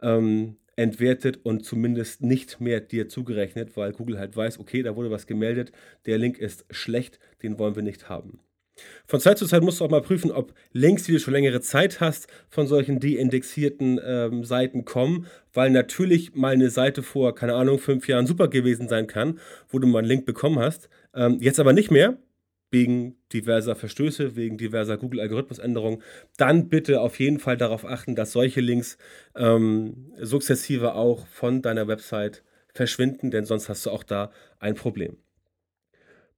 ähm, 0.02 0.58
entwertet 0.80 1.40
und 1.44 1.66
zumindest 1.66 2.22
nicht 2.22 2.62
mehr 2.62 2.80
dir 2.80 3.10
zugerechnet, 3.10 3.76
weil 3.76 3.92
Google 3.92 4.18
halt 4.18 4.36
weiß, 4.36 4.60
okay, 4.60 4.81
da 4.81 4.96
wurde 4.96 5.12
was 5.12 5.28
gemeldet, 5.28 5.72
der 6.06 6.18
Link 6.18 6.38
ist 6.38 6.66
schlecht, 6.70 7.20
den 7.44 7.60
wollen 7.60 7.76
wir 7.76 7.84
nicht 7.84 8.10
haben. 8.10 8.40
Von 9.06 9.20
Zeit 9.20 9.38
zu 9.38 9.46
Zeit 9.46 9.62
musst 9.62 9.81
du 9.81 9.86
auch 9.86 9.90
mal 9.90 10.02
prüfen, 10.02 10.31
ob 10.31 10.54
Links, 10.72 11.04
die 11.04 11.12
du 11.12 11.20
schon 11.20 11.34
längere 11.34 11.60
Zeit 11.60 12.00
hast, 12.00 12.28
von 12.50 12.66
solchen 12.66 13.02
deindexierten 13.02 14.00
ähm, 14.02 14.46
Seiten 14.46 14.86
kommen, 14.86 15.28
weil 15.52 15.70
natürlich 15.70 16.34
mal 16.34 16.54
eine 16.54 16.70
Seite 16.70 17.04
vor, 17.04 17.36
keine 17.36 17.56
Ahnung, 17.56 17.78
fünf 17.80 18.08
Jahren 18.08 18.26
super 18.26 18.48
gewesen 18.48 18.88
sein 18.88 19.08
kann, 19.08 19.40
wo 19.68 19.80
du 19.80 19.88
mal 19.88 20.00
einen 20.00 20.08
Link 20.08 20.26
bekommen 20.26 20.60
hast, 20.60 20.88
ähm, 21.14 21.40
jetzt 21.42 21.60
aber 21.60 21.74
nicht 21.74 21.92
mehr, 21.92 22.18
wegen 22.71 23.16
diverser 23.33 23.75
Verstöße, 23.75 24.36
wegen 24.36 24.57
diverser 24.57 24.98
Google-Algorithmusänderungen, 24.98 26.04
dann 26.38 26.69
bitte 26.69 27.01
auf 27.01 27.19
jeden 27.19 27.39
Fall 27.39 27.57
darauf 27.57 27.86
achten, 27.86 28.16
dass 28.16 28.31
solche 28.31 28.62
Links 28.62 28.98
ähm, 29.36 30.12
sukzessive 30.19 30.94
auch 30.94 31.28
von 31.28 31.61
deiner 31.61 31.88
Website 31.88 32.44
verschwinden, 32.73 33.31
denn 33.31 33.45
sonst 33.45 33.69
hast 33.69 33.85
du 33.85 33.90
auch 33.90 34.04
da 34.04 34.31
ein 34.59 34.76
Problem. 34.76 35.18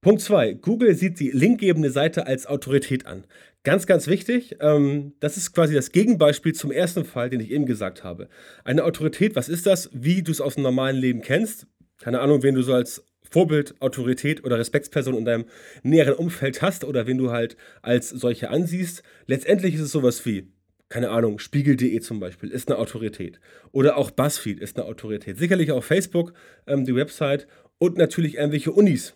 Punkt 0.00 0.20
2. 0.20 0.54
Google 0.54 0.96
sieht 0.96 1.20
die 1.20 1.30
linkgebende 1.30 1.90
Seite 1.90 2.26
als 2.26 2.46
Autorität 2.46 3.06
an. 3.06 3.24
Ganz, 3.62 3.86
ganz 3.86 4.08
wichtig. 4.08 4.56
Ähm, 4.58 5.12
das 5.20 5.36
ist 5.36 5.52
quasi 5.52 5.74
das 5.74 5.92
Gegenbeispiel 5.92 6.54
zum 6.54 6.72
ersten 6.72 7.04
Fall, 7.04 7.30
den 7.30 7.38
ich 7.38 7.52
eben 7.52 7.66
gesagt 7.66 8.02
habe. 8.02 8.28
Eine 8.64 8.82
Autorität, 8.82 9.36
was 9.36 9.48
ist 9.48 9.64
das? 9.66 9.90
Wie 9.92 10.24
du 10.24 10.32
es 10.32 10.40
aus 10.40 10.54
dem 10.54 10.64
normalen 10.64 10.96
Leben 10.96 11.20
kennst. 11.22 11.68
Keine 12.00 12.18
Ahnung, 12.18 12.42
wen 12.42 12.56
du 12.56 12.62
so 12.62 12.74
als 12.74 13.06
Vorbild, 13.32 13.74
Autorität 13.80 14.44
oder 14.44 14.58
Respektsperson 14.58 15.16
in 15.16 15.24
deinem 15.24 15.46
näheren 15.82 16.14
Umfeld 16.14 16.60
hast 16.60 16.84
oder 16.84 17.06
wen 17.06 17.18
du 17.18 17.30
halt 17.30 17.56
als 17.80 18.10
solche 18.10 18.50
ansiehst. 18.50 19.02
Letztendlich 19.26 19.74
ist 19.74 19.80
es 19.80 19.92
sowas 19.92 20.26
wie, 20.26 20.52
keine 20.90 21.08
Ahnung, 21.08 21.38
Spiegel.de 21.38 21.98
zum 22.00 22.20
Beispiel 22.20 22.50
ist 22.50 22.68
eine 22.68 22.78
Autorität. 22.78 23.40
Oder 23.72 23.96
auch 23.96 24.10
BuzzFeed 24.10 24.60
ist 24.60 24.76
eine 24.76 24.86
Autorität. 24.86 25.38
Sicherlich 25.38 25.72
auch 25.72 25.82
Facebook, 25.82 26.34
ähm, 26.66 26.84
die 26.84 26.94
Website 26.94 27.46
und 27.78 27.96
natürlich 27.96 28.36
irgendwelche 28.36 28.72
Unis. 28.72 29.14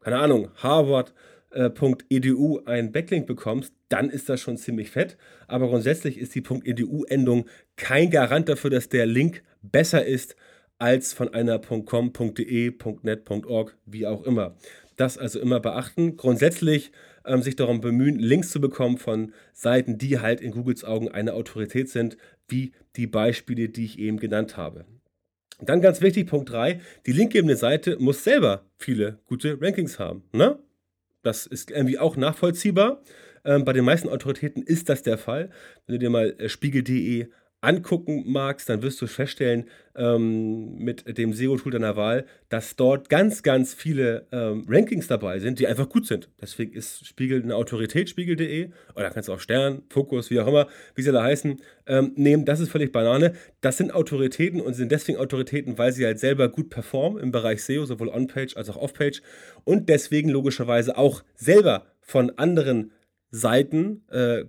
keine 0.00 0.18
Ahnung, 0.18 0.50
Harvard, 0.56 1.12
.edu 1.54 2.62
einen 2.64 2.92
Backlink 2.92 3.26
bekommst, 3.26 3.72
dann 3.88 4.10
ist 4.10 4.28
das 4.28 4.40
schon 4.40 4.56
ziemlich 4.56 4.90
fett. 4.90 5.16
Aber 5.46 5.68
grundsätzlich 5.68 6.18
ist 6.18 6.34
die 6.34 6.42
.edu-Endung 6.42 7.46
kein 7.76 8.10
Garant 8.10 8.48
dafür, 8.48 8.70
dass 8.70 8.88
der 8.88 9.06
Link 9.06 9.42
besser 9.62 10.04
ist 10.04 10.36
als 10.78 11.12
von 11.12 11.32
einer 11.32 11.58
.com, 11.58 12.12
.de, 12.12 12.72
.net, 13.02 13.30
.org, 13.30 13.76
wie 13.86 14.06
auch 14.06 14.24
immer. 14.24 14.56
Das 14.96 15.18
also 15.18 15.40
immer 15.40 15.60
beachten. 15.60 16.16
Grundsätzlich 16.16 16.92
ähm, 17.24 17.42
sich 17.42 17.56
darum 17.56 17.80
bemühen, 17.80 18.18
Links 18.18 18.50
zu 18.50 18.60
bekommen 18.60 18.98
von 18.98 19.32
Seiten, 19.52 19.98
die 19.98 20.20
halt 20.20 20.40
in 20.40 20.52
Googles 20.52 20.84
Augen 20.84 21.08
eine 21.08 21.34
Autorität 21.34 21.88
sind, 21.88 22.16
wie 22.48 22.72
die 22.96 23.06
Beispiele, 23.06 23.68
die 23.68 23.84
ich 23.84 23.98
eben 23.98 24.18
genannt 24.18 24.56
habe. 24.56 24.84
Dann 25.60 25.80
ganz 25.80 26.00
wichtig, 26.00 26.28
Punkt 26.28 26.50
3, 26.50 26.80
die 27.06 27.12
linkgebende 27.12 27.56
Seite 27.56 27.96
muss 27.98 28.24
selber 28.24 28.64
viele 28.76 29.18
gute 29.26 29.60
Rankings 29.60 29.98
haben. 29.98 30.24
Ne? 30.32 30.58
Das 31.24 31.46
ist 31.46 31.70
irgendwie 31.70 31.98
auch 31.98 32.16
nachvollziehbar. 32.16 33.02
Ähm, 33.44 33.64
bei 33.64 33.72
den 33.72 33.84
meisten 33.84 34.08
Autoritäten 34.08 34.62
ist 34.62 34.88
das 34.88 35.02
der 35.02 35.18
Fall. 35.18 35.50
Wenn 35.86 35.94
du 35.94 35.98
dir 35.98 36.10
mal 36.10 36.34
äh, 36.38 36.48
spiegel.de 36.48 37.26
angucken 37.64 38.24
magst, 38.26 38.68
dann 38.68 38.82
wirst 38.82 39.00
du 39.00 39.06
feststellen 39.06 39.64
ähm, 39.96 40.76
mit 40.76 41.18
dem 41.18 41.32
SEO-Tool 41.32 41.72
deiner 41.72 41.96
Wahl, 41.96 42.26
dass 42.48 42.76
dort 42.76 43.08
ganz, 43.08 43.42
ganz 43.42 43.74
viele 43.74 44.26
ähm, 44.32 44.64
Rankings 44.68 45.06
dabei 45.06 45.38
sind, 45.38 45.58
die 45.58 45.66
einfach 45.66 45.88
gut 45.88 46.06
sind. 46.06 46.28
Deswegen 46.40 46.72
ist 46.72 47.06
Spiegel 47.06 47.42
eine 47.42 47.56
Autorität, 47.56 48.08
spiegel.de, 48.08 48.70
oder 48.94 49.10
kannst 49.10 49.28
du 49.28 49.32
auch 49.32 49.40
Stern, 49.40 49.82
Fokus, 49.88 50.30
wie 50.30 50.40
auch 50.40 50.46
immer, 50.46 50.66
wie 50.94 51.02
sie 51.02 51.12
da 51.12 51.22
heißen, 51.22 51.60
ähm, 51.86 52.12
nehmen. 52.16 52.44
Das 52.44 52.60
ist 52.60 52.70
völlig 52.70 52.92
Banane. 52.92 53.34
Das 53.60 53.76
sind 53.76 53.94
Autoritäten 53.94 54.60
und 54.60 54.74
sind 54.74 54.92
deswegen 54.92 55.18
Autoritäten, 55.18 55.78
weil 55.78 55.92
sie 55.92 56.04
halt 56.04 56.18
selber 56.18 56.48
gut 56.48 56.70
performen 56.70 57.22
im 57.22 57.30
Bereich 57.30 57.64
SEO, 57.64 57.84
sowohl 57.84 58.08
On-Page 58.08 58.56
als 58.56 58.68
auch 58.70 58.76
Off-Page 58.76 59.22
und 59.64 59.88
deswegen 59.88 60.28
logischerweise 60.28 60.96
auch 60.98 61.22
selber 61.34 61.86
von 62.00 62.30
anderen 62.36 62.92
Seiten 63.30 64.04
äh, 64.10 64.44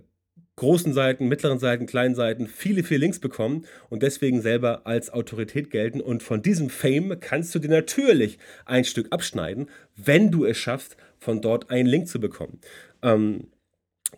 großen 0.56 0.94
Seiten, 0.94 1.28
mittleren 1.28 1.58
Seiten, 1.58 1.86
kleinen 1.86 2.14
Seiten 2.14 2.46
viele, 2.46 2.82
viele 2.82 3.00
Links 3.00 3.18
bekommen 3.18 3.66
und 3.90 4.02
deswegen 4.02 4.40
selber 4.40 4.86
als 4.86 5.10
Autorität 5.10 5.70
gelten. 5.70 6.00
Und 6.00 6.22
von 6.22 6.42
diesem 6.42 6.70
Fame 6.70 7.20
kannst 7.20 7.54
du 7.54 7.58
dir 7.58 7.70
natürlich 7.70 8.38
ein 8.64 8.84
Stück 8.84 9.08
abschneiden, 9.10 9.68
wenn 9.96 10.30
du 10.30 10.44
es 10.44 10.56
schaffst, 10.56 10.96
von 11.18 11.42
dort 11.42 11.70
einen 11.70 11.88
Link 11.88 12.08
zu 12.08 12.20
bekommen. 12.20 12.60
Ähm, 13.02 13.48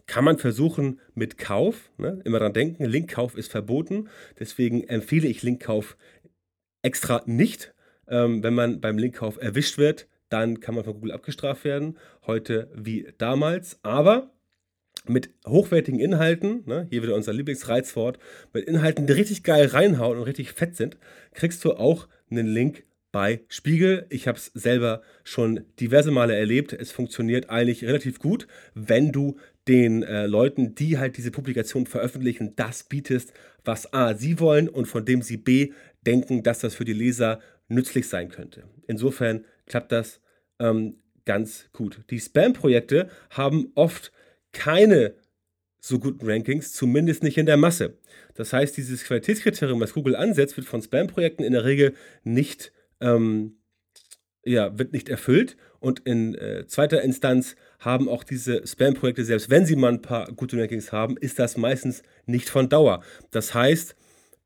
kann 0.06 0.24
man 0.24 0.38
versuchen 0.38 1.00
mit 1.14 1.38
Kauf, 1.38 1.90
ne? 1.98 2.20
immer 2.24 2.38
dran 2.38 2.52
denken, 2.52 2.84
Linkkauf 2.84 3.36
ist 3.36 3.50
verboten, 3.50 4.08
deswegen 4.38 4.84
empfehle 4.84 5.28
ich 5.28 5.42
Linkkauf 5.42 5.96
extra 6.82 7.22
nicht. 7.26 7.74
Ähm, 8.06 8.42
wenn 8.42 8.54
man 8.54 8.80
beim 8.80 8.96
Linkkauf 8.96 9.40
erwischt 9.40 9.76
wird, 9.76 10.06
dann 10.28 10.60
kann 10.60 10.74
man 10.74 10.84
von 10.84 10.94
Google 10.94 11.12
abgestraft 11.12 11.64
werden, 11.64 11.98
heute 12.26 12.70
wie 12.74 13.08
damals. 13.18 13.78
Aber 13.82 14.30
mit 15.06 15.30
hochwertigen 15.46 16.00
Inhalten, 16.00 16.62
ne, 16.66 16.86
hier 16.90 17.02
wieder 17.02 17.14
unser 17.14 17.32
Lieblingsreizwort, 17.32 18.18
mit 18.52 18.64
Inhalten, 18.64 19.06
die 19.06 19.12
richtig 19.12 19.42
geil 19.42 19.66
reinhauen 19.66 20.18
und 20.18 20.24
richtig 20.24 20.52
fett 20.52 20.76
sind, 20.76 20.96
kriegst 21.34 21.64
du 21.64 21.74
auch 21.74 22.08
einen 22.30 22.46
Link 22.46 22.84
bei 23.12 23.40
Spiegel. 23.48 24.06
Ich 24.10 24.28
habe 24.28 24.38
es 24.38 24.46
selber 24.54 25.02
schon 25.24 25.64
diverse 25.80 26.10
Male 26.10 26.36
erlebt. 26.36 26.72
Es 26.72 26.92
funktioniert 26.92 27.50
eigentlich 27.50 27.84
relativ 27.84 28.18
gut, 28.18 28.46
wenn 28.74 29.12
du 29.12 29.38
den 29.66 30.02
äh, 30.02 30.26
Leuten, 30.26 30.74
die 30.74 30.98
halt 30.98 31.16
diese 31.16 31.30
Publikation 31.30 31.86
veröffentlichen, 31.86 32.54
das 32.56 32.84
bietest, 32.84 33.32
was 33.64 33.92
A, 33.92 34.14
sie 34.14 34.40
wollen 34.40 34.68
und 34.68 34.86
von 34.86 35.04
dem 35.04 35.22
sie 35.22 35.36
B, 35.36 35.72
denken, 36.06 36.42
dass 36.42 36.60
das 36.60 36.74
für 36.74 36.84
die 36.84 36.94
Leser 36.94 37.40
nützlich 37.68 38.08
sein 38.08 38.30
könnte. 38.30 38.64
Insofern 38.86 39.44
klappt 39.66 39.92
das 39.92 40.20
ähm, 40.58 40.96
ganz 41.26 41.68
gut. 41.72 42.00
Die 42.10 42.20
Spam-Projekte 42.20 43.10
haben 43.30 43.72
oft 43.74 44.12
keine 44.52 45.14
so 45.80 45.98
guten 45.98 46.28
Rankings, 46.28 46.72
zumindest 46.72 47.22
nicht 47.22 47.38
in 47.38 47.46
der 47.46 47.56
Masse. 47.56 47.98
Das 48.34 48.52
heißt, 48.52 48.76
dieses 48.76 49.04
Qualitätskriterium, 49.04 49.80
was 49.80 49.94
Google 49.94 50.16
ansetzt, 50.16 50.56
wird 50.56 50.66
von 50.66 50.82
Spam-Projekten 50.82 51.42
in 51.44 51.52
der 51.52 51.64
Regel 51.64 51.94
nicht, 52.24 52.72
ähm, 53.00 53.58
ja, 54.44 54.78
wird 54.78 54.92
nicht 54.92 55.08
erfüllt. 55.08 55.56
Und 55.80 56.00
in 56.00 56.34
äh, 56.34 56.66
zweiter 56.66 57.02
Instanz 57.02 57.54
haben 57.78 58.08
auch 58.08 58.24
diese 58.24 58.66
Spam-Projekte, 58.66 59.24
selbst 59.24 59.50
wenn 59.50 59.66
sie 59.66 59.76
mal 59.76 59.92
ein 59.92 60.02
paar 60.02 60.32
gute 60.32 60.58
Rankings 60.58 60.92
haben, 60.92 61.16
ist 61.16 61.38
das 61.38 61.56
meistens 61.56 62.02
nicht 62.26 62.48
von 62.48 62.68
Dauer. 62.68 63.02
Das 63.30 63.54
heißt, 63.54 63.94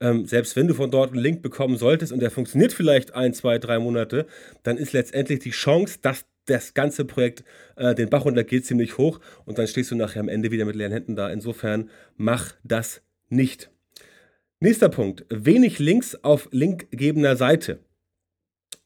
ähm, 0.00 0.26
selbst 0.26 0.56
wenn 0.56 0.66
du 0.66 0.74
von 0.74 0.90
dort 0.90 1.12
einen 1.12 1.22
Link 1.22 1.42
bekommen 1.42 1.76
solltest 1.78 2.12
und 2.12 2.20
der 2.20 2.30
funktioniert 2.30 2.72
vielleicht 2.72 3.14
ein, 3.14 3.32
zwei, 3.32 3.58
drei 3.58 3.78
Monate, 3.78 4.26
dann 4.62 4.76
ist 4.76 4.92
letztendlich 4.92 5.38
die 5.38 5.50
Chance, 5.50 5.98
dass 6.02 6.24
das 6.46 6.74
ganze 6.74 7.04
Projekt 7.04 7.44
äh, 7.76 7.94
den 7.94 8.10
Bach 8.10 8.24
runtergeht, 8.24 8.66
ziemlich 8.66 8.98
hoch 8.98 9.20
und 9.44 9.58
dann 9.58 9.66
stehst 9.66 9.90
du 9.90 9.94
nachher 9.94 10.20
am 10.20 10.28
Ende 10.28 10.50
wieder 10.50 10.64
mit 10.64 10.76
leeren 10.76 10.92
Händen 10.92 11.16
da. 11.16 11.30
Insofern 11.30 11.90
mach 12.16 12.54
das 12.64 13.02
nicht. 13.28 13.70
Nächster 14.60 14.88
Punkt. 14.88 15.24
Wenig 15.28 15.78
Links 15.78 16.14
auf 16.22 16.48
linkgebender 16.52 17.36
Seite. 17.36 17.80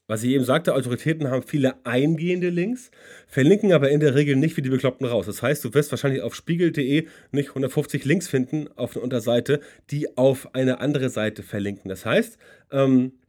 Was 0.09 0.23
ich 0.23 0.29
eben 0.29 0.45
sagte, 0.45 0.73
Autoritäten 0.73 1.29
haben 1.29 1.43
viele 1.43 1.85
eingehende 1.85 2.49
Links, 2.49 2.91
verlinken 3.27 3.73
aber 3.73 3.89
in 3.89 3.99
der 3.99 4.15
Regel 4.15 4.37
nicht 4.37 4.55
wie 4.55 4.61
die 4.61 4.69
Bekloppten 4.69 5.05
raus. 5.05 5.25
Das 5.25 5.43
heißt, 5.43 5.65
du 5.65 5.73
wirst 5.73 5.91
wahrscheinlich 5.91 6.21
auf 6.21 6.33
spiegel.de 6.33 7.07
nicht 7.31 7.49
150 7.49 8.05
Links 8.05 8.29
finden 8.29 8.69
auf 8.77 8.95
einer 8.95 9.03
Unterseite, 9.03 9.59
die 9.91 10.17
auf 10.17 10.55
eine 10.55 10.79
andere 10.79 11.09
Seite 11.09 11.43
verlinken. 11.43 11.89
Das 11.89 12.05
heißt, 12.05 12.37
ähm, 12.71 13.19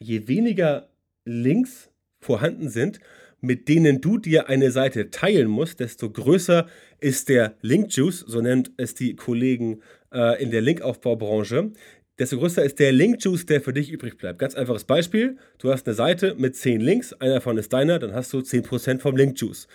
je 0.00 0.26
weniger 0.26 0.88
Links 1.24 1.88
vorhanden 2.18 2.68
sind, 2.68 2.98
mit 3.42 3.68
denen 3.68 4.00
du 4.00 4.18
dir 4.18 4.48
eine 4.48 4.70
Seite 4.70 5.10
teilen 5.10 5.48
musst, 5.48 5.80
desto 5.80 6.10
größer 6.10 6.66
ist 7.00 7.28
der 7.28 7.56
Link-Juice, 7.60 8.20
so 8.20 8.40
nennt 8.40 8.70
es 8.76 8.94
die 8.94 9.16
Kollegen 9.16 9.82
äh, 10.14 10.40
in 10.42 10.50
der 10.50 10.60
Linkaufbaubranche, 10.60 11.72
desto 12.18 12.38
größer 12.38 12.64
ist 12.64 12.78
der 12.78 12.92
Link-Juice, 12.92 13.46
der 13.46 13.60
für 13.60 13.72
dich 13.72 13.90
übrig 13.90 14.16
bleibt. 14.16 14.38
Ganz 14.38 14.54
einfaches 14.54 14.84
Beispiel, 14.84 15.36
du 15.58 15.72
hast 15.72 15.86
eine 15.86 15.94
Seite 15.94 16.36
mit 16.36 16.54
10 16.54 16.80
Links, 16.80 17.12
einer 17.14 17.34
davon 17.34 17.58
ist 17.58 17.72
deiner, 17.72 17.98
dann 17.98 18.14
hast 18.14 18.32
du 18.32 18.38
10% 18.38 19.00
vom 19.00 19.16
Link-Juice. 19.16 19.66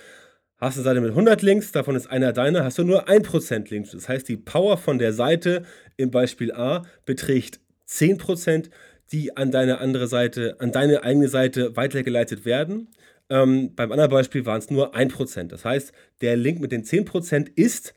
Hast 0.60 0.78
eine 0.78 0.86
Seite 0.86 1.02
mit 1.02 1.12
100 1.12 1.42
Links, 1.42 1.74
davon 1.74 1.98
ist 1.98 2.08
einer 2.08 2.32
deiner, 2.32 2.64
hast 2.64 2.78
du 2.78 2.86
nur 2.86 3.10
1% 3.10 3.70
Link-Juice. 3.70 3.92
Das 3.92 4.10
heißt, 4.10 4.30
die 4.30 4.38
Power 4.38 4.78
von 4.78 4.98
der 4.98 5.12
Seite 5.12 5.64
im 5.98 6.10
Beispiel 6.10 6.54
A 6.54 6.86
beträgt 7.06 7.60
10%, 7.86 8.70
die 9.12 9.36
an 9.36 9.52
deine 9.52 9.80
andere 9.80 10.08
Seite, 10.08 10.56
an 10.60 10.72
deine 10.72 11.04
eigene 11.04 11.28
Seite 11.28 11.76
weitergeleitet 11.76 12.46
werden. 12.46 12.88
Ähm, 13.30 13.76
beim 13.76 13.92
anderen 13.92 14.12
Beispiel 14.12 14.46
waren 14.46 14.60
es 14.60 14.70
nur 14.70 14.96
1%. 14.96 15.48
Das 15.48 15.66
heißt, 15.66 15.92
der 16.22 16.38
Link 16.38 16.60
mit 16.60 16.72
den 16.72 16.84
10% 16.84 17.52
ist 17.56 17.94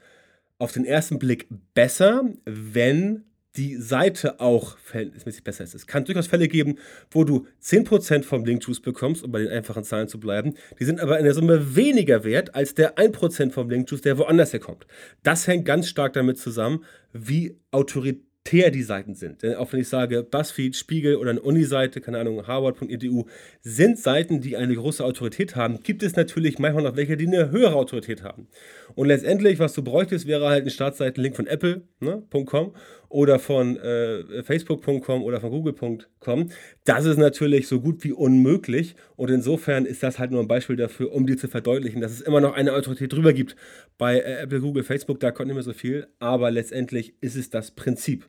auf 0.58 0.72
den 0.72 0.84
ersten 0.84 1.18
Blick 1.18 1.48
besser, 1.74 2.24
wenn 2.44 3.24
die 3.56 3.76
Seite 3.76 4.38
auch 4.38 4.78
verhältnismäßig 4.78 5.42
besser 5.42 5.64
ist. 5.64 5.74
Es 5.74 5.86
kann 5.86 6.04
durchaus 6.04 6.28
Fälle 6.28 6.46
geben, 6.46 6.76
wo 7.10 7.24
du 7.24 7.46
10% 7.62 8.22
vom 8.22 8.44
Link-Juice 8.44 8.80
bekommst, 8.80 9.24
um 9.24 9.32
bei 9.32 9.40
den 9.40 9.48
einfachen 9.48 9.82
Zahlen 9.82 10.06
zu 10.06 10.20
bleiben. 10.20 10.54
Die 10.78 10.84
sind 10.84 11.00
aber 11.00 11.18
in 11.18 11.24
der 11.24 11.34
Summe 11.34 11.74
weniger 11.74 12.22
wert 12.22 12.54
als 12.54 12.74
der 12.74 12.96
1% 12.96 13.50
vom 13.50 13.68
Link-Juice, 13.68 14.02
der 14.02 14.18
woanders 14.18 14.52
herkommt. 14.52 14.86
Das 15.24 15.48
hängt 15.48 15.64
ganz 15.64 15.88
stark 15.88 16.12
damit 16.12 16.38
zusammen, 16.38 16.84
wie 17.12 17.56
autoritär 17.72 18.29
die 18.70 18.82
Seiten 18.82 19.14
sind. 19.14 19.42
Denn 19.42 19.54
auch 19.54 19.72
wenn 19.72 19.80
ich 19.80 19.88
sage, 19.88 20.22
BuzzFeed, 20.22 20.74
Spiegel 20.74 21.16
oder 21.16 21.30
eine 21.30 21.42
Uni-Seite, 21.42 22.00
keine 22.00 22.18
Ahnung, 22.18 22.46
harvard.edu, 22.46 23.26
sind 23.62 23.98
Seiten, 23.98 24.40
die 24.40 24.56
eine 24.56 24.74
große 24.74 25.04
Autorität 25.04 25.56
haben, 25.56 25.82
gibt 25.82 26.02
es 26.02 26.16
natürlich 26.16 26.58
manchmal 26.58 26.82
noch 26.82 26.96
welche, 26.96 27.16
die 27.16 27.26
eine 27.26 27.50
höhere 27.50 27.74
Autorität 27.74 28.22
haben. 28.22 28.48
Und 28.94 29.08
letztendlich, 29.08 29.58
was 29.58 29.74
du 29.74 29.82
bräuchtest, 29.82 30.26
wäre 30.26 30.48
halt 30.48 30.64
ein 30.64 30.70
Startseitenlink 30.70 31.36
von 31.36 31.46
apple.com 31.46 32.66
ne, 32.66 32.72
oder 33.10 33.38
von 33.38 33.76
äh, 33.76 34.42
facebook.com 34.42 35.22
oder 35.22 35.40
von 35.40 35.50
google.com. 35.50 36.48
Das 36.84 37.04
ist 37.04 37.18
natürlich 37.18 37.68
so 37.68 37.80
gut 37.80 38.02
wie 38.04 38.12
unmöglich 38.12 38.94
und 39.16 39.30
insofern 39.30 39.84
ist 39.84 40.02
das 40.02 40.18
halt 40.18 40.30
nur 40.30 40.40
ein 40.40 40.48
Beispiel 40.48 40.76
dafür, 40.76 41.12
um 41.12 41.26
dir 41.26 41.36
zu 41.36 41.48
verdeutlichen, 41.48 42.00
dass 42.00 42.12
es 42.12 42.22
immer 42.22 42.40
noch 42.40 42.54
eine 42.54 42.72
Autorität 42.72 43.12
drüber 43.12 43.34
gibt. 43.34 43.56
Bei 43.98 44.18
äh, 44.18 44.42
Apple, 44.42 44.60
Google, 44.60 44.84
Facebook, 44.84 45.20
da 45.20 45.32
kommt 45.32 45.48
nicht 45.48 45.56
mehr 45.56 45.62
so 45.62 45.74
viel, 45.74 46.06
aber 46.20 46.50
letztendlich 46.50 47.14
ist 47.20 47.36
es 47.36 47.50
das 47.50 47.72
Prinzip. 47.72 48.26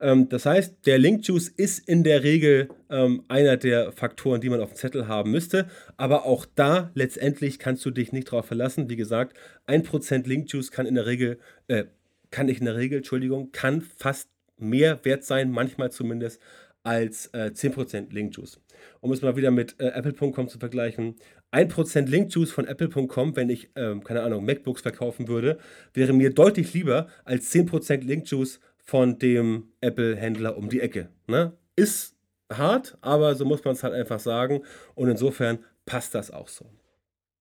Ähm, 0.00 0.28
das 0.28 0.46
heißt, 0.46 0.84
der 0.86 0.98
Link-Juice 0.98 1.48
ist 1.48 1.86
in 1.88 2.02
der 2.02 2.24
Regel 2.24 2.68
ähm, 2.90 3.24
einer 3.28 3.56
der 3.56 3.92
Faktoren, 3.92 4.40
die 4.40 4.48
man 4.48 4.60
auf 4.60 4.70
dem 4.70 4.76
Zettel 4.76 5.06
haben 5.06 5.30
müsste. 5.30 5.68
Aber 5.96 6.24
auch 6.24 6.44
da 6.54 6.90
letztendlich 6.94 7.58
kannst 7.58 7.84
du 7.84 7.90
dich 7.90 8.12
nicht 8.12 8.28
darauf 8.28 8.46
verlassen. 8.46 8.90
Wie 8.90 8.96
gesagt, 8.96 9.36
1% 9.68 10.26
Link-Juice 10.26 10.72
kann 10.72 10.86
in 10.86 10.96
der 10.96 11.06
Regel, 11.06 11.38
äh, 11.68 11.84
kann 12.32 12.46
nicht 12.46 12.58
in 12.58 12.66
der 12.66 12.76
Regel, 12.76 12.98
Entschuldigung, 12.98 13.52
kann 13.52 13.80
fast 13.80 14.28
mehr 14.58 15.04
wert 15.04 15.24
sein, 15.24 15.52
manchmal 15.52 15.92
zumindest, 15.92 16.40
als 16.82 17.26
äh, 17.28 17.52
10% 17.54 18.12
Link-Juice. 18.12 18.60
Um 19.00 19.12
es 19.12 19.22
mal 19.22 19.36
wieder 19.36 19.52
mit 19.52 19.76
äh, 19.78 19.88
Apple.com 19.88 20.48
zu 20.48 20.58
vergleichen, 20.58 21.14
1% 21.52 22.08
Link-Juice 22.08 22.50
von 22.50 22.66
Apple.com, 22.66 23.36
wenn 23.36 23.50
ich, 23.50 23.70
ähm, 23.76 24.02
keine 24.02 24.22
Ahnung, 24.22 24.44
MacBooks 24.44 24.82
verkaufen 24.82 25.28
würde, 25.28 25.58
wäre 25.94 26.12
mir 26.12 26.30
deutlich 26.30 26.72
lieber 26.74 27.06
als 27.24 27.52
10% 27.52 28.04
Link-Juice 28.04 28.58
von 28.78 29.18
dem 29.18 29.68
Apple-Händler 29.80 30.56
um 30.56 30.68
die 30.68 30.80
Ecke. 30.80 31.08
Ne? 31.28 31.52
Ist 31.76 32.16
hart, 32.50 32.98
aber 33.00 33.34
so 33.34 33.44
muss 33.44 33.64
man 33.64 33.74
es 33.74 33.82
halt 33.82 33.94
einfach 33.94 34.18
sagen. 34.18 34.62
Und 34.94 35.08
insofern 35.08 35.58
passt 35.86 36.14
das 36.14 36.30
auch 36.30 36.48
so. 36.48 36.66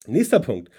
Nächster 0.07 0.39
Punkt. 0.39 0.69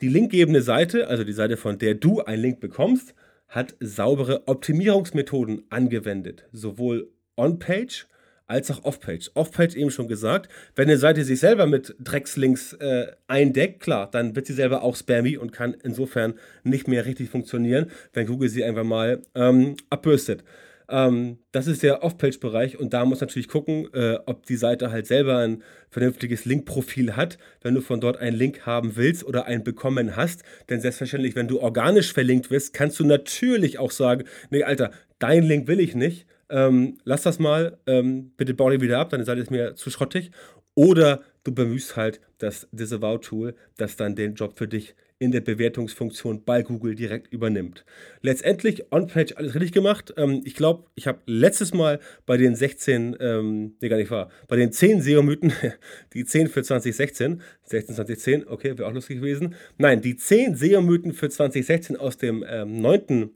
Die 0.00 0.08
linkgebende 0.08 0.62
Seite, 0.62 1.08
also 1.08 1.24
die 1.24 1.32
Seite, 1.32 1.56
von 1.56 1.78
der 1.78 1.94
du 1.94 2.20
einen 2.20 2.42
Link 2.42 2.60
bekommst, 2.60 3.14
hat 3.48 3.74
saubere 3.80 4.46
Optimierungsmethoden 4.46 5.64
angewendet. 5.70 6.44
Sowohl 6.52 7.10
on-page 7.36 8.06
als 8.48 8.70
auch 8.70 8.82
Off-Page. 8.84 9.30
Off-Page 9.34 9.76
eben 9.76 9.90
schon 9.90 10.08
gesagt, 10.08 10.48
wenn 10.74 10.88
eine 10.88 10.96
Seite 10.96 11.22
sich 11.22 11.38
selber 11.38 11.66
mit 11.66 11.94
Dreckslinks 12.00 12.72
äh, 12.74 13.08
eindeckt, 13.26 13.80
klar, 13.80 14.10
dann 14.10 14.34
wird 14.34 14.46
sie 14.46 14.54
selber 14.54 14.82
auch 14.82 14.96
spammy 14.96 15.36
und 15.36 15.52
kann 15.52 15.76
insofern 15.82 16.34
nicht 16.64 16.88
mehr 16.88 17.04
richtig 17.04 17.28
funktionieren, 17.28 17.90
wenn 18.14 18.26
Google 18.26 18.48
sie 18.48 18.64
einfach 18.64 18.84
mal 18.84 19.22
ähm, 19.34 19.76
abbürstet. 19.90 20.44
Ähm, 20.90 21.38
das 21.52 21.66
ist 21.66 21.82
der 21.82 22.02
Off-Page-Bereich 22.02 22.78
und 22.78 22.94
da 22.94 23.04
muss 23.04 23.20
natürlich 23.20 23.48
gucken, 23.48 23.88
äh, 23.92 24.18
ob 24.26 24.46
die 24.46 24.56
Seite 24.56 24.90
halt 24.90 25.06
selber 25.06 25.38
ein 25.38 25.62
vernünftiges 25.90 26.44
Link-Profil 26.46 27.14
hat, 27.14 27.38
wenn 27.60 27.74
du 27.74 27.80
von 27.80 28.00
dort 28.00 28.16
einen 28.16 28.36
Link 28.36 28.64
haben 28.64 28.96
willst 28.96 29.24
oder 29.24 29.44
einen 29.46 29.64
bekommen 29.64 30.16
hast. 30.16 30.42
Denn 30.70 30.80
selbstverständlich, 30.80 31.36
wenn 31.36 31.48
du 31.48 31.60
organisch 31.60 32.12
verlinkt 32.12 32.50
wirst, 32.50 32.72
kannst 32.72 32.98
du 33.00 33.04
natürlich 33.04 33.78
auch 33.78 33.90
sagen, 33.90 34.24
nee, 34.50 34.62
Alter, 34.62 34.90
dein 35.18 35.42
Link 35.42 35.68
will 35.68 35.80
ich 35.80 35.94
nicht. 35.94 36.26
Ähm, 36.50 36.98
lass 37.04 37.22
das 37.22 37.38
mal, 37.38 37.78
ähm, 37.86 38.32
bitte 38.38 38.54
bau 38.54 38.70
den 38.70 38.80
wieder 38.80 38.98
ab, 38.98 39.10
deine 39.10 39.24
Seite 39.24 39.42
ist 39.42 39.50
mir 39.50 39.74
zu 39.74 39.90
schrottig. 39.90 40.30
Oder 40.74 41.22
du 41.44 41.52
bemühst 41.52 41.96
halt 41.96 42.20
das 42.38 42.68
Disavow-Tool, 42.72 43.54
das 43.76 43.96
dann 43.96 44.14
den 44.14 44.34
Job 44.34 44.56
für 44.56 44.68
dich 44.68 44.94
in 45.20 45.32
der 45.32 45.40
Bewertungsfunktion 45.40 46.44
bei 46.44 46.62
Google 46.62 46.94
direkt 46.94 47.32
übernimmt. 47.32 47.84
Letztendlich 48.22 48.92
on-page 48.92 49.36
alles 49.36 49.54
richtig 49.54 49.72
gemacht. 49.72 50.14
Ähm, 50.16 50.42
ich 50.44 50.54
glaube, 50.54 50.84
ich 50.94 51.06
habe 51.06 51.20
letztes 51.26 51.74
Mal 51.74 51.98
bei 52.24 52.36
den 52.36 52.54
16, 52.54 53.16
ähm, 53.20 53.74
nee, 53.80 53.88
gar 53.88 53.96
nicht 53.96 54.10
wahr, 54.10 54.30
bei 54.46 54.56
den 54.56 54.72
10 54.72 55.02
SEO-Mythen, 55.02 55.52
die 56.14 56.24
10 56.24 56.48
für 56.48 56.62
2016, 56.62 57.42
16, 57.64 57.94
2010, 57.96 58.48
okay, 58.48 58.78
wäre 58.78 58.88
auch 58.88 58.94
lustig 58.94 59.16
gewesen. 59.16 59.54
Nein, 59.76 60.00
die 60.02 60.16
10 60.16 60.54
SEO-Mythen 60.54 61.12
für 61.12 61.28
2016 61.28 61.96
aus 61.96 62.16
dem 62.16 62.44
ähm, 62.48 62.80
9 62.80 63.30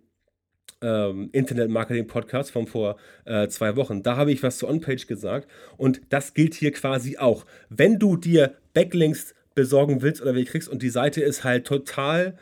ähm, 0.82 1.30
Internet-Marketing-Podcast 1.32 2.50
von 2.50 2.66
vor 2.66 2.96
äh, 3.24 3.48
zwei 3.48 3.76
Wochen. 3.76 4.02
Da 4.02 4.16
habe 4.16 4.32
ich 4.32 4.42
was 4.42 4.58
zu 4.58 4.68
On-Page 4.68 5.06
gesagt 5.06 5.48
und 5.76 6.00
das 6.10 6.34
gilt 6.34 6.54
hier 6.54 6.72
quasi 6.72 7.18
auch. 7.18 7.46
Wenn 7.68 7.98
du 7.98 8.16
dir 8.16 8.54
Backlinks 8.74 9.34
besorgen 9.54 10.02
willst 10.02 10.22
oder 10.22 10.34
wie 10.34 10.44
kriegst 10.44 10.68
und 10.68 10.82
die 10.82 10.90
Seite 10.90 11.22
ist 11.22 11.44
halt 11.44 11.66
total 11.66 12.38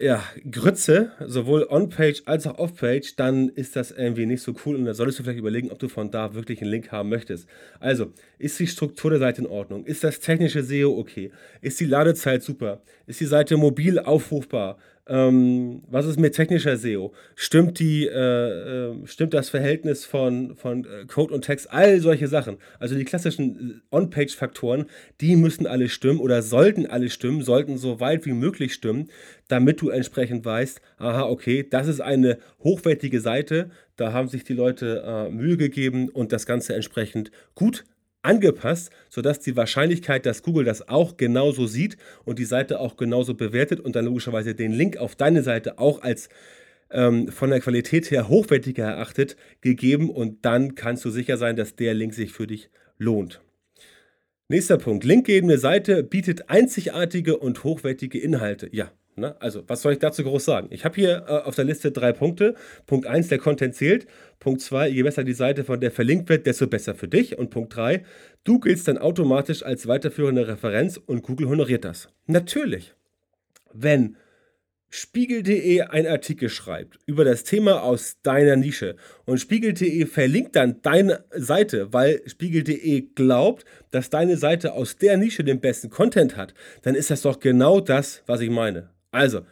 ja, 0.00 0.22
Grütze, 0.50 1.12
sowohl 1.24 1.66
on-page 1.68 2.22
als 2.26 2.46
auch 2.46 2.58
off-page, 2.58 3.16
dann 3.16 3.48
ist 3.48 3.76
das 3.76 3.90
irgendwie 3.90 4.26
nicht 4.26 4.42
so 4.42 4.54
cool 4.64 4.76
und 4.76 4.84
dann 4.84 4.94
solltest 4.94 5.18
du 5.18 5.22
vielleicht 5.22 5.38
überlegen, 5.38 5.70
ob 5.70 5.78
du 5.78 5.88
von 5.88 6.10
da 6.10 6.34
wirklich 6.34 6.60
einen 6.60 6.70
Link 6.70 6.90
haben 6.90 7.08
möchtest. 7.08 7.48
Also, 7.80 8.12
ist 8.38 8.58
die 8.58 8.66
Struktur 8.66 9.10
der 9.10 9.20
Seite 9.20 9.42
in 9.42 9.46
Ordnung? 9.46 9.84
Ist 9.84 10.04
das 10.04 10.20
technische 10.20 10.62
SEO 10.62 10.98
okay? 10.98 11.30
Ist 11.60 11.78
die 11.80 11.86
Ladezeit 11.86 12.42
super? 12.42 12.82
Ist 13.06 13.20
die 13.20 13.26
Seite 13.26 13.56
mobil 13.56 13.98
aufrufbar? 13.98 14.78
Ähm, 15.06 15.82
was 15.86 16.06
ist 16.06 16.18
mit 16.18 16.34
technischer 16.34 16.78
SEO? 16.78 17.12
Stimmt, 17.34 17.78
die, 17.78 18.06
äh, 18.06 18.90
äh, 18.90 19.06
stimmt 19.06 19.34
das 19.34 19.50
Verhältnis 19.50 20.06
von, 20.06 20.56
von 20.56 20.86
äh, 20.86 21.04
Code 21.06 21.34
und 21.34 21.42
Text? 21.42 21.70
All 21.70 22.00
solche 22.00 22.26
Sachen. 22.26 22.56
Also 22.78 22.94
die 22.94 23.04
klassischen 23.04 23.82
äh, 23.90 23.94
On-Page-Faktoren, 23.94 24.86
die 25.20 25.36
müssen 25.36 25.66
alle 25.66 25.90
stimmen 25.90 26.20
oder 26.20 26.40
sollten 26.40 26.86
alle 26.86 27.10
stimmen, 27.10 27.42
sollten 27.42 27.76
so 27.76 28.00
weit 28.00 28.24
wie 28.24 28.32
möglich 28.32 28.72
stimmen, 28.72 29.10
damit 29.48 29.82
du 29.82 29.90
entsprechend 29.90 30.46
weißt, 30.46 30.80
aha, 30.96 31.24
okay, 31.24 31.66
das 31.68 31.86
ist 31.86 32.00
eine 32.00 32.38
hochwertige 32.62 33.20
Seite, 33.20 33.70
da 33.96 34.14
haben 34.14 34.28
sich 34.28 34.44
die 34.44 34.54
Leute 34.54 35.02
äh, 35.06 35.30
Mühe 35.30 35.58
gegeben 35.58 36.08
und 36.08 36.32
das 36.32 36.46
Ganze 36.46 36.74
entsprechend 36.74 37.30
gut 37.54 37.84
angepasst, 38.24 38.90
sodass 39.10 39.40
die 39.40 39.56
Wahrscheinlichkeit, 39.56 40.26
dass 40.26 40.42
Google 40.42 40.64
das 40.64 40.88
auch 40.88 41.16
genauso 41.16 41.66
sieht 41.66 41.96
und 42.24 42.38
die 42.38 42.44
Seite 42.44 42.80
auch 42.80 42.96
genauso 42.96 43.34
bewertet 43.34 43.80
und 43.80 43.96
dann 43.96 44.04
logischerweise 44.04 44.54
den 44.54 44.72
Link 44.72 44.96
auf 44.96 45.14
deine 45.14 45.42
Seite 45.42 45.78
auch 45.78 46.02
als 46.02 46.28
ähm, 46.90 47.28
von 47.28 47.50
der 47.50 47.60
Qualität 47.60 48.10
her 48.10 48.28
hochwertiger 48.28 48.84
erachtet, 48.84 49.36
gegeben 49.60 50.10
und 50.10 50.44
dann 50.44 50.74
kannst 50.74 51.04
du 51.04 51.10
sicher 51.10 51.36
sein, 51.36 51.56
dass 51.56 51.76
der 51.76 51.94
Link 51.94 52.14
sich 52.14 52.32
für 52.32 52.46
dich 52.46 52.70
lohnt. 52.98 53.40
Nächster 54.48 54.76
Punkt. 54.76 55.04
Linkgebende 55.04 55.58
Seite 55.58 56.02
bietet 56.02 56.50
einzigartige 56.50 57.38
und 57.38 57.64
hochwertige 57.64 58.18
Inhalte. 58.18 58.68
Ja, 58.72 58.92
Ne? 59.16 59.40
Also, 59.40 59.62
was 59.68 59.82
soll 59.82 59.92
ich 59.92 59.98
dazu 60.00 60.24
groß 60.24 60.44
sagen? 60.44 60.68
Ich 60.70 60.84
habe 60.84 60.96
hier 60.96 61.24
äh, 61.28 61.32
auf 61.42 61.54
der 61.54 61.64
Liste 61.64 61.92
drei 61.92 62.12
Punkte. 62.12 62.54
Punkt 62.86 63.06
1, 63.06 63.28
der 63.28 63.38
Content 63.38 63.74
zählt. 63.74 64.06
Punkt 64.40 64.60
2, 64.60 64.88
je 64.88 65.02
besser 65.02 65.24
die 65.24 65.34
Seite, 65.34 65.64
von 65.64 65.80
der 65.80 65.90
verlinkt 65.90 66.28
wird, 66.28 66.46
desto 66.46 66.66
besser 66.66 66.94
für 66.94 67.08
dich. 67.08 67.38
Und 67.38 67.50
Punkt 67.50 67.76
3, 67.76 68.04
du 68.42 68.58
giltst 68.58 68.88
dann 68.88 68.98
automatisch 68.98 69.62
als 69.62 69.86
weiterführende 69.86 70.48
Referenz 70.48 70.96
und 70.96 71.22
Google 71.22 71.48
honoriert 71.48 71.84
das. 71.84 72.08
Natürlich. 72.26 72.94
Wenn 73.72 74.16
Spiegel.de 74.96 75.80
einen 75.80 76.06
Artikel 76.06 76.48
schreibt 76.48 77.00
über 77.04 77.24
das 77.24 77.42
Thema 77.42 77.82
aus 77.82 78.18
deiner 78.22 78.54
Nische 78.54 78.94
und 79.24 79.38
Spiegel.de 79.40 80.06
verlinkt 80.06 80.54
dann 80.54 80.82
deine 80.82 81.24
Seite, 81.34 81.92
weil 81.92 82.22
Spiegel.de 82.26 83.08
glaubt, 83.16 83.64
dass 83.90 84.08
deine 84.08 84.36
Seite 84.36 84.72
aus 84.72 84.96
der 84.96 85.16
Nische 85.16 85.42
den 85.42 85.60
besten 85.60 85.90
Content 85.90 86.36
hat, 86.36 86.54
dann 86.82 86.94
ist 86.94 87.10
das 87.10 87.22
doch 87.22 87.40
genau 87.40 87.80
das, 87.80 88.22
was 88.26 88.40
ich 88.40 88.50
meine. 88.50 88.93
Also, 89.14 89.42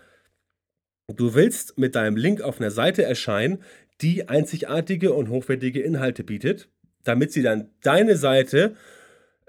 du 1.06 1.34
willst 1.34 1.78
mit 1.78 1.94
deinem 1.94 2.16
Link 2.16 2.40
auf 2.42 2.60
einer 2.60 2.72
Seite 2.72 3.04
erscheinen, 3.04 3.62
die 4.00 4.28
einzigartige 4.28 5.12
und 5.12 5.28
hochwertige 5.28 5.80
Inhalte 5.80 6.24
bietet, 6.24 6.68
damit 7.04 7.32
sie 7.32 7.42
dann 7.42 7.70
deine 7.80 8.16
Seite 8.16 8.74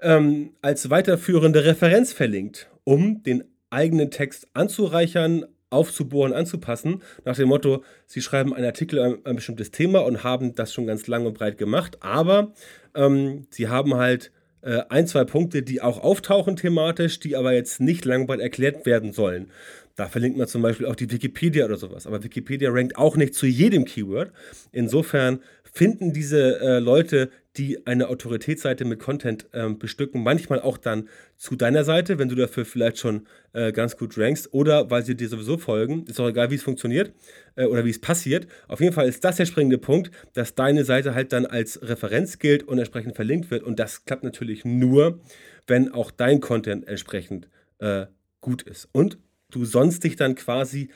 ähm, 0.00 0.54
als 0.62 0.88
weiterführende 0.88 1.64
Referenz 1.64 2.12
verlinkt, 2.12 2.70
um 2.84 3.24
den 3.24 3.42
eigenen 3.70 4.12
Text 4.12 4.46
anzureichern, 4.54 5.46
aufzubohren, 5.70 6.32
anzupassen, 6.32 7.02
nach 7.24 7.34
dem 7.34 7.48
Motto, 7.48 7.82
sie 8.06 8.22
schreiben 8.22 8.54
einen 8.54 8.66
Artikel 8.66 9.00
über 9.00 9.18
ein, 9.28 9.34
bestimmtes 9.34 9.72
Thema 9.72 10.04
und 10.04 10.22
haben 10.22 10.54
das 10.54 10.72
schon 10.72 10.86
ganz 10.86 11.08
lang 11.08 11.26
und 11.26 11.34
breit 11.34 11.58
gemacht, 11.58 11.98
aber 12.00 12.52
ähm, 12.94 13.48
sie 13.50 13.66
haben 13.66 13.94
halt 13.94 14.30
äh, 14.64 14.82
ein, 14.88 15.06
zwei 15.06 15.24
Punkte, 15.24 15.62
die 15.62 15.82
auch 15.82 16.02
auftauchen 16.02 16.56
thematisch, 16.56 17.20
die 17.20 17.36
aber 17.36 17.52
jetzt 17.52 17.80
nicht 17.80 18.04
langweilig 18.04 18.44
erklärt 18.44 18.86
werden 18.86 19.12
sollen. 19.12 19.50
Da 19.96 20.08
verlinkt 20.08 20.36
man 20.36 20.48
zum 20.48 20.60
Beispiel 20.60 20.86
auch 20.86 20.96
die 20.96 21.10
Wikipedia 21.10 21.64
oder 21.64 21.76
sowas. 21.76 22.06
Aber 22.06 22.24
Wikipedia 22.24 22.70
rankt 22.70 22.96
auch 22.96 23.16
nicht 23.16 23.34
zu 23.34 23.46
jedem 23.46 23.84
Keyword. 23.84 24.32
Insofern 24.72 25.40
finden 25.62 26.12
diese 26.12 26.60
äh, 26.60 26.78
Leute, 26.80 27.30
die 27.56 27.86
eine 27.86 28.08
Autoritätsseite 28.08 28.84
mit 28.84 28.98
Content 28.98 29.46
ähm, 29.52 29.78
bestücken, 29.78 30.24
manchmal 30.24 30.60
auch 30.60 30.78
dann 30.78 31.08
zu 31.36 31.54
deiner 31.54 31.84
Seite, 31.84 32.18
wenn 32.18 32.28
du 32.28 32.34
dafür 32.34 32.64
vielleicht 32.64 32.98
schon 32.98 33.28
äh, 33.52 33.70
ganz 33.70 33.96
gut 33.96 34.18
rankst 34.18 34.52
oder 34.52 34.90
weil 34.90 35.04
sie 35.04 35.14
dir 35.14 35.28
sowieso 35.28 35.58
folgen. 35.58 36.04
Ist 36.06 36.18
auch 36.18 36.28
egal, 36.28 36.50
wie 36.50 36.56
es 36.56 36.64
funktioniert 36.64 37.12
äh, 37.54 37.66
oder 37.66 37.84
wie 37.84 37.90
es 37.90 38.00
passiert. 38.00 38.48
Auf 38.66 38.80
jeden 38.80 38.92
Fall 38.92 39.08
ist 39.08 39.22
das 39.22 39.36
der 39.36 39.46
springende 39.46 39.78
Punkt, 39.78 40.10
dass 40.32 40.56
deine 40.56 40.84
Seite 40.84 41.14
halt 41.14 41.32
dann 41.32 41.46
als 41.46 41.80
Referenz 41.82 42.40
gilt 42.40 42.64
und 42.64 42.78
entsprechend 42.78 43.14
verlinkt 43.14 43.52
wird. 43.52 43.62
Und 43.62 43.78
das 43.78 44.04
klappt 44.04 44.24
natürlich 44.24 44.64
nur, 44.64 45.20
wenn 45.68 45.92
auch 45.92 46.10
dein 46.10 46.40
Content 46.40 46.88
entsprechend 46.88 47.48
äh, 47.78 48.06
gut 48.40 48.62
ist. 48.62 48.88
Und 48.90 49.18
du 49.54 49.64
sonst 49.64 50.04
dich 50.04 50.16
dann 50.16 50.34
quasi 50.34 50.88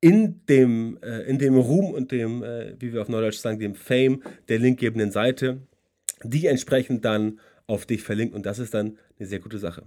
in 0.00 0.44
dem, 0.46 0.98
äh, 1.02 1.22
in 1.22 1.38
dem 1.38 1.56
Ruhm 1.56 1.92
und 1.92 2.12
dem, 2.12 2.42
äh, 2.42 2.74
wie 2.78 2.92
wir 2.92 3.02
auf 3.02 3.08
Neudeutsch 3.08 3.38
sagen, 3.38 3.58
dem 3.58 3.74
Fame 3.74 4.22
der 4.48 4.58
linkgebenden 4.58 5.10
Seite, 5.10 5.60
die 6.22 6.46
entsprechend 6.46 7.04
dann 7.04 7.40
auf 7.66 7.84
dich 7.84 8.02
verlinkt 8.02 8.34
und 8.34 8.46
das 8.46 8.58
ist 8.58 8.74
dann 8.74 8.98
eine 9.18 9.28
sehr 9.28 9.40
gute 9.40 9.58
Sache. 9.58 9.84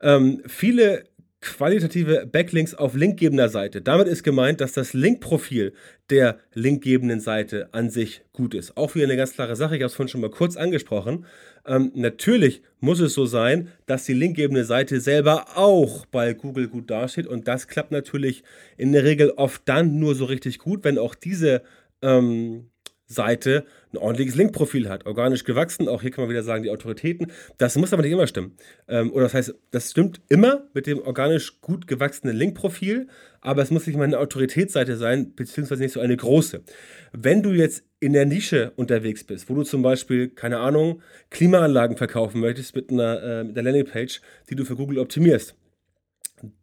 Ähm, 0.00 0.42
viele 0.46 1.04
qualitative 1.46 2.26
Backlinks 2.30 2.74
auf 2.74 2.94
linkgebender 2.94 3.48
Seite. 3.48 3.82
Damit 3.82 4.08
ist 4.08 4.22
gemeint, 4.22 4.60
dass 4.60 4.72
das 4.72 4.92
Linkprofil 4.92 5.72
der 6.10 6.38
linkgebenden 6.54 7.20
Seite 7.20 7.68
an 7.72 7.90
sich 7.90 8.22
gut 8.32 8.54
ist. 8.54 8.76
Auch 8.76 8.94
wieder 8.94 9.04
eine 9.04 9.16
ganz 9.16 9.32
klare 9.32 9.56
Sache, 9.56 9.76
ich 9.76 9.82
habe 9.82 9.86
es 9.86 9.94
vorhin 9.94 10.08
schon 10.08 10.20
mal 10.20 10.30
kurz 10.30 10.56
angesprochen. 10.56 11.26
Ähm, 11.66 11.92
natürlich 11.94 12.62
muss 12.80 13.00
es 13.00 13.14
so 13.14 13.26
sein, 13.26 13.68
dass 13.86 14.04
die 14.04 14.12
linkgebende 14.12 14.64
Seite 14.64 15.00
selber 15.00 15.46
auch 15.56 16.06
bei 16.06 16.32
Google 16.34 16.68
gut 16.68 16.90
dasteht 16.90 17.26
und 17.26 17.48
das 17.48 17.68
klappt 17.68 17.90
natürlich 17.90 18.44
in 18.76 18.92
der 18.92 19.04
Regel 19.04 19.30
oft 19.30 19.62
dann 19.64 19.98
nur 19.98 20.14
so 20.14 20.26
richtig 20.26 20.58
gut, 20.58 20.84
wenn 20.84 20.98
auch 20.98 21.14
diese 21.14 21.62
ähm, 22.02 22.70
Seite 23.06 23.64
ein 23.92 23.98
ordentliches 23.98 24.34
Linkprofil 24.34 24.88
hat, 24.88 25.06
organisch 25.06 25.44
gewachsen, 25.44 25.88
auch 25.88 26.02
hier 26.02 26.10
kann 26.10 26.24
man 26.24 26.30
wieder 26.30 26.42
sagen, 26.42 26.64
die 26.64 26.70
Autoritäten. 26.70 27.32
Das 27.56 27.76
muss 27.76 27.92
aber 27.92 28.02
nicht 28.02 28.12
immer 28.12 28.26
stimmen. 28.26 28.56
Ähm, 28.88 29.12
oder 29.12 29.24
das 29.24 29.34
heißt, 29.34 29.54
das 29.70 29.92
stimmt 29.92 30.20
immer 30.28 30.68
mit 30.74 30.86
dem 30.86 30.98
organisch 30.98 31.60
gut 31.60 31.86
gewachsenen 31.86 32.36
Linkprofil, 32.36 33.08
aber 33.40 33.62
es 33.62 33.70
muss 33.70 33.86
nicht 33.86 33.96
mal 33.96 34.04
eine 34.04 34.18
Autoritätsseite 34.18 34.96
sein, 34.96 35.34
beziehungsweise 35.34 35.82
nicht 35.82 35.92
so 35.92 36.00
eine 36.00 36.16
große. 36.16 36.62
Wenn 37.12 37.42
du 37.42 37.50
jetzt 37.50 37.84
in 38.00 38.12
der 38.12 38.26
Nische 38.26 38.72
unterwegs 38.76 39.24
bist, 39.24 39.48
wo 39.48 39.54
du 39.54 39.62
zum 39.62 39.82
Beispiel, 39.82 40.28
keine 40.28 40.58
Ahnung, 40.58 41.00
Klimaanlagen 41.30 41.96
verkaufen 41.96 42.40
möchtest 42.40 42.74
mit 42.74 42.90
einer, 42.90 43.22
äh, 43.22 43.44
mit 43.44 43.56
einer 43.56 43.70
Landingpage, 43.70 44.20
die 44.50 44.56
du 44.56 44.64
für 44.64 44.76
Google 44.76 44.98
optimierst, 44.98 45.54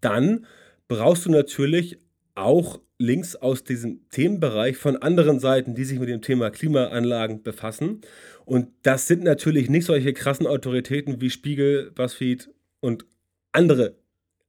dann 0.01 0.45
brauchst 0.87 1.25
du 1.25 1.31
natürlich 1.31 1.99
auch 2.35 2.79
Links 3.03 3.35
aus 3.35 3.63
diesem 3.63 4.07
Themenbereich 4.09 4.77
von 4.77 4.97
anderen 4.97 5.39
Seiten, 5.39 5.75
die 5.75 5.83
sich 5.83 5.99
mit 5.99 6.09
dem 6.09 6.21
Thema 6.21 6.49
Klimaanlagen 6.49 7.43
befassen. 7.43 8.01
Und 8.45 8.69
das 8.83 9.07
sind 9.07 9.23
natürlich 9.23 9.69
nicht 9.69 9.85
solche 9.85 10.13
krassen 10.13 10.47
Autoritäten 10.47 11.21
wie 11.21 11.29
Spiegel, 11.29 11.91
BuzzFeed 11.91 12.49
und 12.79 13.05
andere 13.51 13.95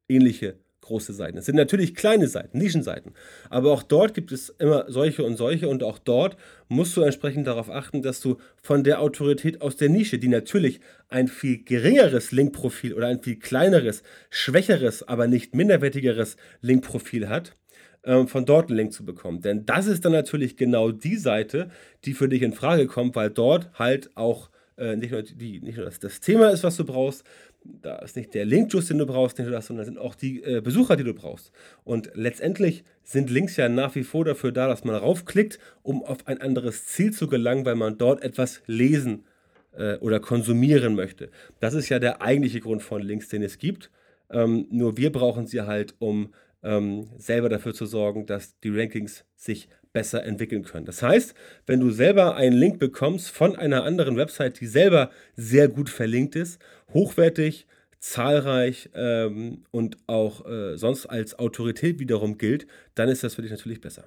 ähnliche 0.09 0.57
große 0.85 1.15
Seiten. 1.15 1.39
Es 1.39 1.47
sind 1.47 1.57
natürlich 1.57 1.95
kleine 1.95 2.29
Seiten, 2.29 2.59
Nischenseiten. 2.59 3.13
Aber 3.49 3.73
auch 3.73 3.83
dort 3.83 4.15
gibt 4.15 4.33
es 4.33 4.51
immer 4.51 4.85
solche 4.89 5.25
und 5.25 5.37
solche 5.37 5.69
und 5.69 5.83
auch 5.83 5.99
dort 5.99 6.37
musst 6.69 6.97
du 6.97 7.01
entsprechend 7.01 7.47
darauf 7.47 7.71
achten, 7.71 8.03
dass 8.03 8.21
du 8.21 8.37
von 8.63 8.85
der 8.85 9.01
Autorität 9.01 9.63
aus 9.63 9.77
der 9.77 9.89
Nische, 9.89 10.19
die 10.19 10.29
natürlich 10.29 10.81
ein 11.09 11.29
viel 11.29 11.65
geringeres 11.65 12.33
Linkprofil 12.33 12.93
oder 12.93 13.07
ein 13.07 13.23
viel 13.23 13.39
kleineres, 13.39 14.03
schwächeres, 14.31 15.03
aber 15.03 15.27
nicht 15.27 15.55
minderwertigeres 15.55 16.37
Linkprofil 16.61 17.29
hat, 17.29 17.57
ähm, 18.05 18.29
von 18.29 18.45
dort 18.45 18.69
einen 18.69 18.77
Link 18.77 18.93
zu 18.93 19.05
bekommen. 19.05 19.41
Denn 19.41 19.67
das 19.67 19.87
ist 19.87 20.05
dann 20.05 20.13
natürlich 20.13 20.57
genau 20.57 20.91
die 20.91 21.17
Seite, 21.17 21.71
die 22.05 22.15
für 22.15 22.29
dich 22.29 22.43
in 22.43 22.53
Frage 22.53 22.87
kommt, 22.87 23.17
weil 23.17 23.31
dort 23.31 23.71
halt 23.79 24.11
auch 24.17 24.51
äh, 24.77 24.97
nicht 24.97 25.13
nur, 25.13 25.23
die, 25.23 25.61
nicht 25.61 25.77
nur 25.77 25.87
das, 25.87 25.99
das 25.99 26.21
Thema 26.21 26.51
ist, 26.51 26.65
was 26.65 26.77
du 26.77 26.85
brauchst, 26.85 27.25
da 27.65 27.97
ist 28.01 28.17
nicht 28.17 28.35
der 28.35 28.45
Link-Juice, 28.45 28.89
den 28.89 28.99
du 28.99 29.07
brauchst, 29.07 29.39
nicht 29.39 29.47
nur 29.47 29.57
das, 29.57 29.67
sondern 29.67 29.87
sind 29.87 29.99
auch 29.99 30.15
die 30.15 30.43
äh, 30.43 30.61
Besucher, 30.61 30.97
die 30.97 31.05
du 31.05 31.15
brauchst. 31.15 31.51
Und 31.83 32.11
letztendlich 32.15 32.85
sind 33.03 33.31
Links 33.31 33.57
ja 33.57 33.69
nach 33.69 33.95
wie 33.95 34.05
vor 34.05 34.25
dafür 34.25 34.53
da, 34.53 34.69
dass 34.69 34.85
man 34.85 34.97
raufklickt, 34.97 35.59
um 35.83 36.05
auf 36.05 36.27
ein 36.27 36.41
anderes 36.41 36.87
Ziel 36.87 37.13
zu 37.13 37.27
gelangen, 37.27 37.65
weil 37.65 37.75
man 37.75 37.97
dort 37.97 38.23
etwas 38.23 38.63
lesen 38.67 39.25
äh, 39.73 39.97
oder 39.97 40.21
konsumieren 40.21 40.95
möchte. 40.95 41.31
Das 41.61 41.75
ist 41.75 41.89
ja 41.89 41.99
der 41.99 42.21
eigentliche 42.21 42.61
Grund 42.61 42.83
von 42.83 43.01
Links, 43.01 43.29
den 43.29 43.43
es 43.43 43.59
gibt. 43.59 43.91
Ähm, 44.31 44.67
nur 44.71 44.97
wir 44.97 45.13
brauchen 45.13 45.47
sie 45.47 45.63
halt, 45.63 45.95
um 45.99 46.35
ähm, 46.65 47.09
selber 47.19 47.49
dafür 47.49 47.75
zu 47.75 47.87
sorgen, 47.87 48.27
dass 48.27 48.59
die 48.61 48.71
Rankings 48.71 49.25
sich 49.37 49.69
besser 49.93 50.25
entwickeln 50.25 50.65
können. 50.65 50.87
Das 50.87 51.03
heißt, 51.03 51.35
wenn 51.67 51.81
du 51.81 51.91
selber 51.91 52.35
einen 52.35 52.57
Link 52.57 52.79
bekommst 52.79 53.31
von 53.31 53.57
einer 53.57 53.85
anderen 53.85 54.17
Website, 54.17 54.61
die 54.61 54.67
selber 54.67 55.11
sehr 55.37 55.69
gut 55.69 55.89
verlinkt 55.89 56.35
ist, 56.35 56.61
hochwertig, 56.93 57.67
zahlreich 58.01 58.91
ähm, 58.95 59.65
und 59.71 59.97
auch 60.07 60.47
äh, 60.47 60.77
sonst 60.77 61.07
als 61.07 61.39
Autorität 61.39 62.01
wiederum 62.01 62.37
gilt, 62.39 62.67
dann 62.95 63.09
ist 63.09 63.23
das 63.23 63.35
für 63.35 63.43
dich 63.43 63.53
natürlich 63.53 63.81
besser. 63.81 64.05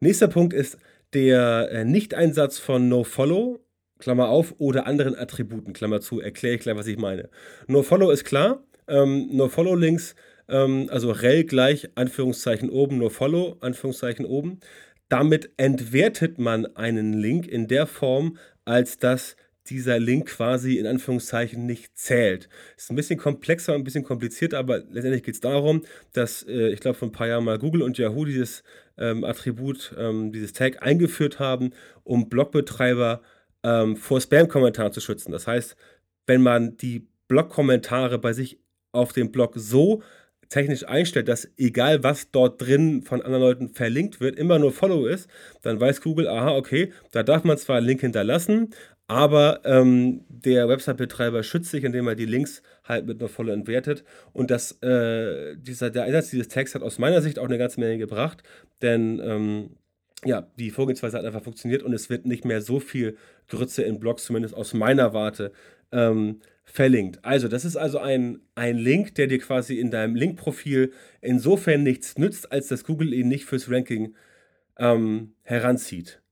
Nächster 0.00 0.28
Punkt 0.28 0.52
ist 0.52 0.76
der 1.14 1.70
äh, 1.70 1.84
Nicht-Einsatz 1.84 2.58
von 2.58 2.88
NoFollow, 2.88 3.60
Klammer 3.98 4.28
auf, 4.28 4.54
oder 4.58 4.86
anderen 4.86 5.16
Attributen, 5.16 5.72
Klammer 5.72 6.00
zu, 6.00 6.20
erkläre 6.20 6.56
ich 6.56 6.60
gleich, 6.60 6.76
was 6.76 6.86
ich 6.86 6.98
meine. 6.98 7.30
NoFollow 7.68 8.10
ist 8.10 8.24
klar, 8.24 8.62
ähm, 8.86 9.28
NoFollow-Links 9.32 10.14
ähm, 10.48 10.88
also 10.90 11.10
rel 11.10 11.44
gleich 11.44 11.88
Anführungszeichen 11.94 12.70
oben, 12.70 12.98
nur 12.98 13.10
follow 13.10 13.56
Anführungszeichen 13.60 14.24
oben. 14.24 14.60
Damit 15.08 15.50
entwertet 15.56 16.38
man 16.38 16.66
einen 16.76 17.14
Link 17.14 17.46
in 17.46 17.66
der 17.66 17.86
Form, 17.86 18.36
als 18.64 18.98
dass 18.98 19.36
dieser 19.70 19.98
Link 19.98 20.26
quasi 20.28 20.78
in 20.78 20.86
Anführungszeichen 20.86 21.66
nicht 21.66 21.96
zählt. 21.96 22.48
Ist 22.76 22.90
ein 22.90 22.96
bisschen 22.96 23.18
komplexer, 23.18 23.74
ein 23.74 23.84
bisschen 23.84 24.04
kompliziert, 24.04 24.54
aber 24.54 24.78
letztendlich 24.78 25.22
geht 25.22 25.34
es 25.34 25.40
darum, 25.40 25.84
dass 26.12 26.42
äh, 26.44 26.68
ich 26.68 26.80
glaube 26.80 26.98
vor 26.98 27.08
ein 27.08 27.12
paar 27.12 27.28
Jahren 27.28 27.44
mal 27.44 27.58
Google 27.58 27.82
und 27.82 27.98
Yahoo 27.98 28.24
dieses 28.24 28.62
ähm, 28.96 29.24
Attribut, 29.24 29.94
ähm, 29.98 30.32
dieses 30.32 30.52
Tag 30.52 30.82
eingeführt 30.82 31.38
haben, 31.38 31.72
um 32.04 32.28
Blogbetreiber 32.28 33.22
ähm, 33.62 33.96
vor 33.96 34.20
Spam-Kommentaren 34.20 34.92
zu 34.92 35.00
schützen. 35.00 35.32
Das 35.32 35.46
heißt, 35.46 35.76
wenn 36.26 36.42
man 36.42 36.76
die 36.76 37.06
Blog-Kommentare 37.28 38.18
bei 38.18 38.32
sich 38.32 38.60
auf 38.92 39.12
dem 39.12 39.30
Blog 39.32 39.52
so 39.56 40.02
technisch 40.48 40.86
einstellt, 40.86 41.28
dass 41.28 41.48
egal 41.56 42.02
was 42.02 42.30
dort 42.30 42.60
drin 42.60 43.02
von 43.02 43.22
anderen 43.22 43.42
Leuten 43.42 43.68
verlinkt 43.68 44.20
wird, 44.20 44.36
immer 44.36 44.58
nur 44.58 44.72
Follow 44.72 45.06
ist, 45.06 45.28
dann 45.62 45.80
weiß 45.80 46.00
Google, 46.00 46.28
aha, 46.28 46.56
okay, 46.56 46.92
da 47.10 47.22
darf 47.22 47.44
man 47.44 47.58
zwar 47.58 47.76
einen 47.76 47.86
Link 47.86 48.00
hinterlassen, 48.00 48.70
aber 49.08 49.62
ähm, 49.64 50.24
der 50.28 50.68
Website-Betreiber 50.68 51.42
schützt 51.42 51.70
sich, 51.70 51.84
indem 51.84 52.08
er 52.08 52.14
die 52.14 52.26
Links 52.26 52.62
halt 52.84 53.06
mit 53.06 53.20
nur 53.20 53.30
Follow 53.30 53.52
entwertet. 53.52 54.04
Und 54.34 54.50
das, 54.50 54.72
äh, 54.82 55.56
dieser, 55.56 55.88
der 55.88 56.04
Einsatz 56.04 56.28
dieses 56.30 56.48
Tags 56.48 56.74
hat 56.74 56.82
aus 56.82 56.98
meiner 56.98 57.22
Sicht 57.22 57.38
auch 57.38 57.46
eine 57.46 57.56
ganze 57.56 57.80
Menge 57.80 57.96
gebracht, 57.96 58.42
denn 58.82 59.20
ähm, 59.24 59.70
ja, 60.24 60.50
die 60.58 60.70
Vorgehensweise 60.70 61.16
hat 61.16 61.24
einfach 61.24 61.42
funktioniert 61.42 61.82
und 61.82 61.92
es 61.92 62.10
wird 62.10 62.26
nicht 62.26 62.44
mehr 62.44 62.60
so 62.60 62.80
viel 62.80 63.16
Grütze 63.48 63.82
in 63.82 64.00
Blogs, 64.00 64.24
zumindest 64.24 64.54
aus 64.54 64.74
meiner 64.74 65.14
Warte, 65.14 65.52
ähm, 65.92 66.40
verlinkt. 66.70 67.24
Also, 67.24 67.48
das 67.48 67.64
ist 67.64 67.76
also 67.76 67.98
ein, 67.98 68.40
ein 68.54 68.76
Link, 68.76 69.14
der 69.14 69.26
dir 69.26 69.38
quasi 69.38 69.78
in 69.78 69.90
deinem 69.90 70.14
Linkprofil 70.14 70.92
insofern 71.20 71.82
nichts 71.82 72.18
nützt, 72.18 72.52
als 72.52 72.68
dass 72.68 72.84
Google 72.84 73.12
ihn 73.14 73.28
nicht 73.28 73.46
fürs 73.46 73.70
Ranking 73.70 74.14
ähm, 74.78 75.32
heranzieht. 75.42 76.22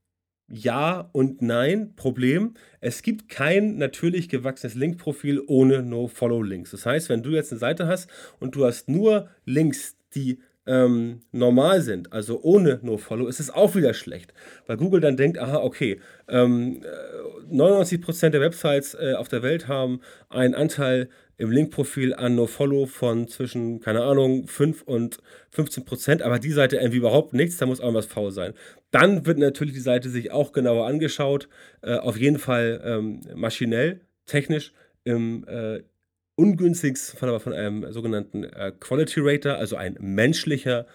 Ja 0.47 1.09
und 1.11 1.41
nein. 1.41 1.95
Problem: 1.95 2.53
Es 2.79 3.01
gibt 3.01 3.29
kein 3.29 3.77
natürlich 3.77 4.29
gewachsenes 4.29 4.75
Linkprofil 4.75 5.41
ohne 5.47 5.83
No-Follow-Links. 5.83 6.71
Das 6.71 6.85
heißt, 6.85 7.09
wenn 7.09 7.23
du 7.23 7.31
jetzt 7.31 7.51
eine 7.51 7.59
Seite 7.59 7.87
hast 7.87 8.09
und 8.39 8.55
du 8.55 8.65
hast 8.65 8.87
nur 8.87 9.29
Links, 9.43 9.97
die 10.15 10.39
ähm, 10.67 11.21
normal 11.31 11.81
sind, 11.81 12.13
also 12.13 12.41
ohne 12.41 12.79
No-Follow, 12.81 13.27
ist 13.27 13.39
es 13.39 13.49
auch 13.49 13.75
wieder 13.75 13.93
schlecht, 13.93 14.33
weil 14.67 14.77
Google 14.77 15.01
dann 15.01 15.17
denkt, 15.17 15.39
aha, 15.39 15.57
okay, 15.57 15.99
ähm, 16.27 16.83
99% 17.49 18.29
der 18.29 18.41
Websites 18.41 18.93
äh, 18.93 19.13
auf 19.13 19.29
der 19.29 19.43
Welt 19.43 19.67
haben 19.67 20.01
einen 20.29 20.53
Anteil 20.53 21.09
im 21.37 21.51
Linkprofil 21.51 22.13
an 22.15 22.35
No-Follow 22.35 22.87
von 22.87 23.27
zwischen, 23.27 23.79
keine 23.79 24.03
Ahnung, 24.03 24.47
5 24.47 24.81
und 24.83 25.19
15%, 25.55 26.23
aber 26.23 26.39
die 26.39 26.51
Seite 26.51 26.77
irgendwie 26.77 26.97
überhaupt 26.97 27.33
nichts, 27.33 27.57
da 27.57 27.65
muss 27.65 27.79
irgendwas 27.79 28.07
faul 28.07 28.31
sein. 28.31 28.53
Dann 28.91 29.25
wird 29.25 29.37
natürlich 29.37 29.73
die 29.73 29.79
Seite 29.79 30.09
sich 30.09 30.31
auch 30.31 30.51
genauer 30.51 30.87
angeschaut, 30.87 31.47
äh, 31.81 31.95
auf 31.95 32.17
jeden 32.17 32.39
Fall 32.39 32.81
ähm, 32.83 33.21
maschinell, 33.35 34.01
technisch, 34.25 34.73
im 35.03 35.45
äh, 35.47 35.83
ungünstigsten 36.37 37.19
Fall 37.19 37.39
von 37.39 37.51
einem 37.51 37.91
sogenannten 37.91 38.43
äh, 38.43 38.71
Quality 38.79 39.19
Rater, 39.21 39.57
also 39.57 39.75
ein 39.75 39.97
menschlicher, 39.99 40.85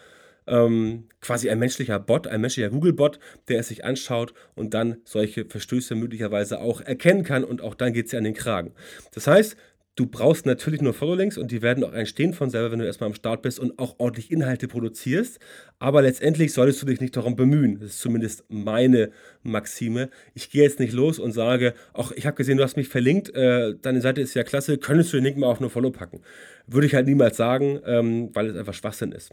ähm, 0.47 1.09
quasi 1.21 1.51
ein 1.51 1.59
menschlicher 1.59 1.99
Bot, 1.99 2.27
ein 2.27 2.41
menschlicher 2.41 2.71
Google-Bot, 2.71 3.19
der 3.49 3.61
es 3.61 3.69
sich 3.69 3.85
anschaut 3.85 4.33
und 4.55 4.73
dann 4.73 4.99
solche 5.05 5.45
Verstöße 5.45 5.95
möglicherweise 5.95 6.61
auch 6.61 6.81
erkennen 6.81 7.25
kann 7.25 7.45
und 7.45 7.61
auch 7.61 7.75
dann 7.75 7.93
geht 7.93 8.07
es 8.07 8.13
ja 8.13 8.19
an 8.19 8.25
den 8.25 8.35
Kragen. 8.35 8.73
Das 9.13 9.27
heißt, 9.27 9.57
Du 9.95 10.07
brauchst 10.07 10.47
natürlich 10.47 10.81
nur 10.81 10.95
Follow-Links 10.95 11.37
und 11.37 11.51
die 11.51 11.61
werden 11.61 11.85
auch 11.85 11.93
entstehen 11.93 12.33
von 12.33 12.49
selber, 12.49 12.73
wenn 12.73 12.79
du 12.79 12.87
erstmal 12.87 13.09
am 13.11 13.15
Start 13.15 13.43
bist 13.43 13.61
und 13.61 13.79
auch 13.79 13.97
ordentlich 13.99 14.31
Inhalte 14.31 14.67
produzierst. 14.67 15.39
Aber 15.79 16.01
letztendlich 16.01 16.55
solltest 16.55 16.81
du 16.81 16.87
dich 16.87 17.03
nicht 17.03 17.15
darum 17.15 17.37
bemühen. 17.37 17.79
Das 17.79 17.91
ist 17.91 18.01
zumindest 18.01 18.45
meine 18.49 19.11
Maxime. 19.43 20.09
Ich 20.35 20.49
gehe 20.49 20.63
jetzt 20.63 20.81
nicht 20.81 20.95
los 20.95 21.19
und 21.19 21.33
sage, 21.33 21.75
ach, 21.93 22.11
ich 22.13 22.25
habe 22.25 22.37
gesehen, 22.37 22.57
du 22.57 22.65
hast 22.65 22.79
mich 22.79 22.89
verlinkt, 22.89 23.35
äh, 23.35 23.75
deine 23.83 24.01
Seite 24.01 24.23
ist 24.23 24.33
ja 24.33 24.45
klasse, 24.45 24.79
könntest 24.79 25.13
du 25.13 25.19
den 25.19 25.25
Link 25.25 25.37
mal 25.37 25.49
auf 25.49 25.61
nur 25.61 25.69
Follow 25.69 25.91
packen? 25.91 26.23
Würde 26.67 26.87
ich 26.87 26.95
halt 26.95 27.07
niemals 27.07 27.37
sagen, 27.37 27.79
ähm, 27.85 28.31
weil 28.33 28.47
es 28.47 28.57
einfach 28.57 28.75
Schwachsinn 28.75 29.13
ist. 29.13 29.31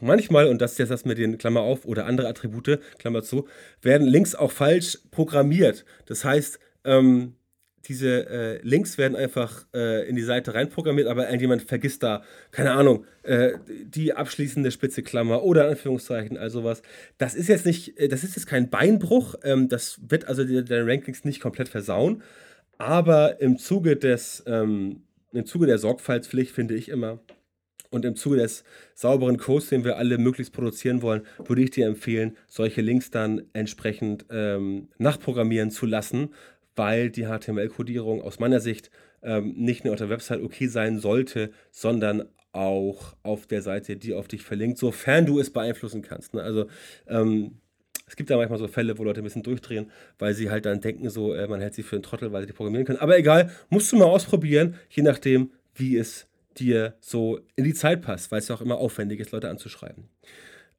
Manchmal, 0.00 0.46
und 0.46 0.62
das 0.62 0.72
ist 0.72 0.78
jetzt 0.78 0.90
das 0.90 1.04
mit 1.04 1.18
den 1.18 1.36
Klammer 1.36 1.60
auf 1.60 1.84
oder 1.84 2.06
andere 2.06 2.28
Attribute, 2.28 2.80
Klammer 2.98 3.22
zu, 3.22 3.46
werden 3.82 4.06
Links 4.06 4.34
auch 4.34 4.52
falsch 4.52 4.98
programmiert. 5.10 5.84
Das 6.06 6.24
heißt, 6.24 6.58
ähm, 6.84 7.34
diese 7.84 8.28
äh, 8.28 8.60
Links 8.62 8.98
werden 8.98 9.16
einfach 9.16 9.66
äh, 9.74 10.08
in 10.08 10.16
die 10.16 10.22
Seite 10.22 10.54
reinprogrammiert, 10.54 11.08
aber 11.08 11.26
irgendjemand 11.26 11.62
vergisst 11.62 12.02
da, 12.02 12.22
keine 12.50 12.72
Ahnung, 12.72 13.06
äh, 13.22 13.52
die 13.66 14.12
abschließende 14.12 14.70
spitze 14.70 15.02
Klammer 15.02 15.42
oder 15.42 15.68
Anführungszeichen, 15.68 16.36
also 16.36 16.64
was. 16.64 16.82
Das 17.18 17.34
ist 17.34 17.48
jetzt 17.48 17.66
nicht, 17.66 17.98
äh, 17.98 18.08
das 18.08 18.24
ist 18.24 18.36
jetzt 18.36 18.46
kein 18.46 18.70
Beinbruch, 18.70 19.34
ähm, 19.42 19.68
das 19.68 20.00
wird 20.08 20.26
also 20.26 20.44
deine 20.44 20.86
Rankings 20.86 21.24
nicht 21.24 21.40
komplett 21.40 21.68
versauen, 21.68 22.22
aber 22.78 23.40
im 23.40 23.58
Zuge 23.58 23.96
des, 23.96 24.42
ähm, 24.46 25.02
im 25.32 25.46
Zuge 25.46 25.66
der 25.66 25.78
Sorgfaltspflicht 25.78 26.52
finde 26.52 26.74
ich 26.74 26.88
immer, 26.88 27.20
und 27.92 28.06
im 28.06 28.16
Zuge 28.16 28.38
des 28.38 28.64
sauberen 28.94 29.36
Codes, 29.36 29.68
den 29.68 29.84
wir 29.84 29.98
alle 29.98 30.16
möglichst 30.16 30.54
produzieren 30.54 31.02
wollen, 31.02 31.26
würde 31.44 31.62
ich 31.62 31.70
dir 31.70 31.86
empfehlen, 31.86 32.36
solche 32.46 32.80
Links 32.80 33.10
dann 33.10 33.42
entsprechend 33.52 34.24
ähm, 34.30 34.88
nachprogrammieren 34.96 35.70
zu 35.70 35.84
lassen, 35.84 36.30
weil 36.76 37.10
die 37.10 37.26
HTML-Codierung 37.26 38.22
aus 38.22 38.38
meiner 38.38 38.60
Sicht 38.60 38.90
ähm, 39.22 39.54
nicht 39.56 39.84
nur 39.84 39.94
auf 39.94 39.98
der 39.98 40.08
Website 40.08 40.42
okay 40.42 40.66
sein 40.66 40.98
sollte, 40.98 41.50
sondern 41.70 42.24
auch 42.52 43.16
auf 43.22 43.46
der 43.46 43.62
Seite, 43.62 43.96
die 43.96 44.14
auf 44.14 44.28
dich 44.28 44.42
verlinkt, 44.42 44.78
sofern 44.78 45.26
du 45.26 45.40
es 45.40 45.50
beeinflussen 45.50 46.02
kannst. 46.02 46.34
Ne? 46.34 46.42
Also 46.42 46.66
ähm, 47.06 47.58
es 48.06 48.16
gibt 48.16 48.28
ja 48.28 48.36
manchmal 48.36 48.58
so 48.58 48.68
Fälle, 48.68 48.98
wo 48.98 49.04
Leute 49.04 49.22
ein 49.22 49.24
bisschen 49.24 49.42
durchdrehen, 49.42 49.90
weil 50.18 50.34
sie 50.34 50.50
halt 50.50 50.66
dann 50.66 50.80
denken, 50.80 51.08
so, 51.08 51.34
äh, 51.34 51.48
man 51.48 51.60
hält 51.60 51.74
sie 51.74 51.82
für 51.82 51.96
einen 51.96 52.02
Trottel, 52.02 52.32
weil 52.32 52.42
sie 52.42 52.48
die 52.48 52.52
programmieren 52.52 52.84
können. 52.84 52.98
Aber 52.98 53.16
egal, 53.16 53.50
musst 53.70 53.90
du 53.90 53.96
mal 53.96 54.04
ausprobieren, 54.04 54.74
je 54.90 55.02
nachdem, 55.02 55.50
wie 55.74 55.96
es 55.96 56.26
dir 56.58 56.94
so 57.00 57.40
in 57.56 57.64
die 57.64 57.72
Zeit 57.72 58.02
passt, 58.02 58.30
weil 58.30 58.40
es 58.40 58.48
ja 58.48 58.54
auch 58.54 58.60
immer 58.60 58.76
aufwendig 58.76 59.20
ist, 59.20 59.30
Leute 59.30 59.48
anzuschreiben. 59.48 60.04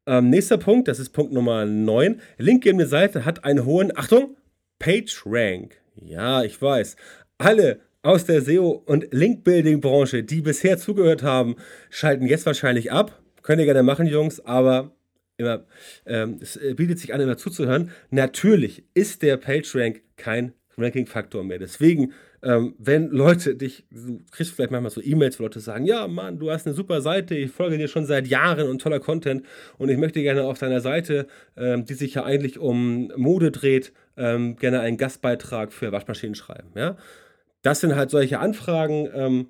Ähm, 0.05 0.29
nächster 0.29 0.57
Punkt, 0.57 0.87
das 0.87 0.99
ist 0.99 1.09
Punkt 1.09 1.33
Nummer 1.33 1.65
9. 1.65 2.21
Linkgebende 2.37 2.85
Seite 2.85 3.25
hat 3.25 3.45
einen 3.45 3.65
hohen, 3.65 3.97
Achtung, 3.97 4.35
PageRank. 4.77 5.81
Ja, 5.95 6.43
ich 6.43 6.61
weiß. 6.61 6.95
Alle 7.37 7.79
aus 8.01 8.25
der 8.25 8.41
SEO- 8.41 8.83
und 8.85 9.07
Link-Building-Branche, 9.11 10.23
die 10.23 10.41
bisher 10.41 10.77
zugehört 10.77 11.23
haben, 11.23 11.55
schalten 11.89 12.25
jetzt 12.25 12.45
wahrscheinlich 12.45 12.91
ab. 12.91 13.21
Könnt 13.41 13.59
ihr 13.59 13.65
gerne 13.65 13.83
machen, 13.83 14.07
Jungs, 14.07 14.39
aber 14.45 14.91
immer, 15.37 15.65
ähm, 16.05 16.37
es 16.41 16.57
äh, 16.57 16.73
bietet 16.73 16.99
sich 16.99 17.13
an, 17.13 17.21
immer 17.21 17.37
zuzuhören. 17.37 17.91
Natürlich 18.09 18.83
ist 18.93 19.21
der 19.21 19.37
PageRank 19.37 20.01
kein 20.17 20.53
Ranking-Faktor 20.77 21.43
mehr. 21.43 21.59
Deswegen 21.59 22.13
ähm, 22.43 22.75
wenn 22.77 23.09
Leute 23.09 23.55
dich, 23.55 23.85
du 23.89 24.19
kriegst 24.31 24.53
vielleicht 24.53 24.71
manchmal 24.71 24.91
so 24.91 25.01
E-Mails, 25.01 25.39
wo 25.39 25.43
Leute 25.43 25.61
sagen, 25.61 25.85
ja 25.85 26.07
Mann, 26.07 26.39
du 26.39 26.51
hast 26.51 26.67
eine 26.67 26.75
super 26.75 27.01
Seite, 27.01 27.35
ich 27.35 27.51
folge 27.51 27.77
dir 27.77 27.87
schon 27.87 28.05
seit 28.05 28.27
Jahren 28.27 28.67
und 28.67 28.81
toller 28.81 28.99
Content 28.99 29.45
und 29.77 29.89
ich 29.89 29.97
möchte 29.97 30.21
gerne 30.21 30.43
auf 30.43 30.59
deiner 30.59 30.81
Seite, 30.81 31.27
ähm, 31.55 31.85
die 31.85 31.93
sich 31.93 32.15
ja 32.15 32.25
eigentlich 32.25 32.59
um 32.59 33.11
Mode 33.15 33.51
dreht, 33.51 33.93
ähm, 34.17 34.55
gerne 34.55 34.81
einen 34.81 34.97
Gastbeitrag 34.97 35.73
für 35.73 35.91
Waschmaschinen 35.91 36.35
schreiben. 36.35 36.69
Ja? 36.75 36.97
Das 37.61 37.79
sind 37.79 37.95
halt 37.95 38.09
solche 38.09 38.39
Anfragen, 38.39 39.09
ähm, 39.13 39.47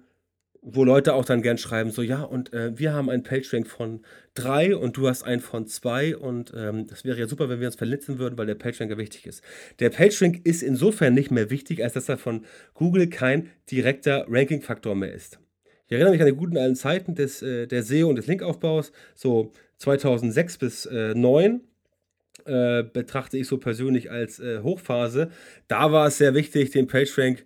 wo 0.63 0.84
Leute 0.84 1.13
auch 1.13 1.26
dann 1.26 1.41
gern 1.41 1.58
schreiben, 1.58 1.91
so 1.91 2.02
ja, 2.02 2.23
und 2.23 2.54
äh, 2.54 2.78
wir 2.80 2.93
haben 2.93 3.10
einen 3.10 3.23
PageRank 3.23 3.67
von 3.67 4.02
drei 4.34 4.76
und 4.76 4.95
du 4.95 5.10
hast 5.10 5.23
einen 5.23 5.41
von 5.41 5.67
zwei 5.67 6.15
und 6.15 6.54
ähm, 6.56 6.88
das 6.88 7.04
wäre 7.04 7.19
ja 7.19 7.28
super, 7.28 7.49
wenn 7.49 7.60
wir 7.60 7.67
uns 7.67 7.76
verletzen 7.76 8.17
würden, 8.17 8.38
weil 8.38 8.45
der 8.45 8.56
PageRank 8.56 8.91
ja 8.91 8.97
wichtig 8.97 9.26
ist. 9.26 9.43
Der 9.80 9.89
PageRank 9.89 10.45
ist 10.45 10.63
insofern 10.63 11.13
nicht 11.13 11.32
mehr 11.32 11.49
wichtig, 11.49 11.84
als 11.84 11.93
dass 11.93 12.08
er 12.08 12.17
von 12.17 12.45
Google 12.76 13.08
kein 13.10 13.49
direkter 13.69 14.26
Ranking-Faktor 14.30 14.95
mehr 14.95 15.13
ist. 15.13 15.39
Ich 15.88 15.91
erinnere 15.91 16.12
mich 16.12 16.21
an 16.21 16.28
die 16.28 16.36
guten 16.36 16.58
alten 16.58 16.76
Zeiten 16.76 17.13
des, 17.13 17.41
äh, 17.41 17.67
der 17.67 17.84
SEO 17.84 18.08
und 18.08 18.15
des 18.15 18.28
Linkaufbaus, 18.28 18.93
so 19.15 19.52
2006 19.80 20.58
bis 20.60 20.86
äh, 20.86 21.12
2009. 21.12 21.56
Äh, 21.56 21.60
betrachte 22.45 23.38
ich 23.38 23.47
so 23.47 23.58
persönlich 23.58 24.12
als 24.12 24.39
äh, 24.39 24.60
Hochphase. 24.60 25.29
Da 25.67 25.91
war 25.91 26.08
es 26.08 26.17
sehr 26.17 26.34
wichtig, 26.34 26.71
den 26.71 26.88
PageRank 26.88 27.45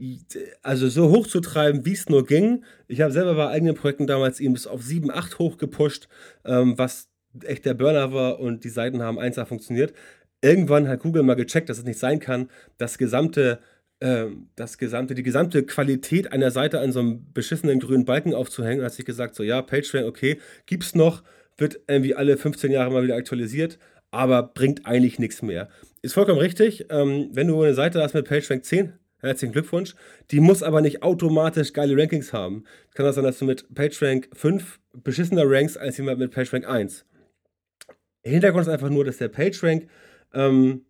äh, 0.00 0.18
also 0.62 0.88
so 0.88 1.10
hoch 1.10 1.26
zu 1.26 1.40
treiben, 1.40 1.84
wie 1.84 1.92
es 1.92 2.08
nur 2.08 2.26
ging. 2.26 2.64
Ich 2.88 3.00
habe 3.00 3.12
selber 3.12 3.34
bei 3.34 3.48
eigenen 3.48 3.74
Projekten 3.74 4.06
damals 4.06 4.40
ihn 4.40 4.52
bis 4.52 4.66
auf 4.66 4.82
7, 4.82 5.10
8 5.10 5.38
hochgepusht, 5.38 6.08
ähm, 6.44 6.78
was 6.78 7.08
echt 7.44 7.64
der 7.64 7.74
Burner 7.74 8.12
war 8.12 8.40
und 8.40 8.64
die 8.64 8.68
Seiten 8.68 9.02
haben 9.02 9.18
1A 9.18 9.44
funktioniert. 9.44 9.92
Irgendwann 10.42 10.88
hat 10.88 11.00
Google 11.00 11.22
mal 11.22 11.34
gecheckt, 11.34 11.68
dass 11.68 11.78
es 11.78 11.84
nicht 11.84 11.98
sein 11.98 12.18
kann, 12.18 12.48
das 12.78 12.98
gesamte, 12.98 13.60
äh, 14.00 14.26
das 14.56 14.76
gesamte, 14.78 15.14
die 15.14 15.22
gesamte 15.22 15.64
Qualität 15.64 16.32
einer 16.32 16.50
Seite 16.50 16.80
an 16.80 16.92
so 16.92 17.00
einem 17.00 17.32
beschissenen 17.32 17.80
grünen 17.80 18.04
Balken 18.04 18.34
aufzuhängen 18.34 18.80
und 18.80 18.86
hat 18.86 18.94
sich 18.94 19.06
gesagt, 19.06 19.34
so 19.34 19.42
ja, 19.42 19.62
PageRank, 19.62 20.06
okay, 20.06 20.40
gibt's 20.66 20.94
noch, 20.94 21.22
wird 21.58 21.80
irgendwie 21.86 22.14
alle 22.14 22.36
15 22.36 22.72
Jahre 22.72 22.90
mal 22.90 23.04
wieder 23.04 23.16
aktualisiert, 23.16 23.78
aber 24.12 24.44
bringt 24.44 24.86
eigentlich 24.86 25.18
nichts 25.18 25.42
mehr. 25.42 25.68
Ist 26.02 26.14
vollkommen 26.14 26.38
richtig, 26.38 26.86
ähm, 26.90 27.30
wenn 27.32 27.48
du 27.48 27.60
eine 27.60 27.74
Seite 27.74 28.00
hast 28.00 28.14
mit 28.14 28.28
PageRank 28.28 28.64
10, 28.64 28.92
Herzlichen 29.22 29.52
Glückwunsch. 29.52 29.94
Die 30.32 30.40
muss 30.40 30.64
aber 30.64 30.80
nicht 30.80 31.04
automatisch 31.04 31.72
geile 31.72 31.96
Rankings 31.96 32.32
haben. 32.32 32.64
Kann 32.92 33.06
das 33.06 33.14
sein, 33.14 33.22
dass 33.22 33.38
du 33.38 33.44
mit 33.44 33.72
PageRank 33.72 34.28
5 34.32 34.80
beschissener 34.94 35.44
ranks 35.46 35.76
als 35.76 35.96
jemand 35.96 36.18
mit 36.18 36.32
PageRank 36.32 36.66
1. 36.66 37.06
Hintergrund 38.24 38.66
ist 38.66 38.72
einfach 38.72 38.90
nur, 38.90 39.04
dass 39.04 39.18
der 39.18 39.28
PageRank 39.28 39.88
ähm, 40.34 40.86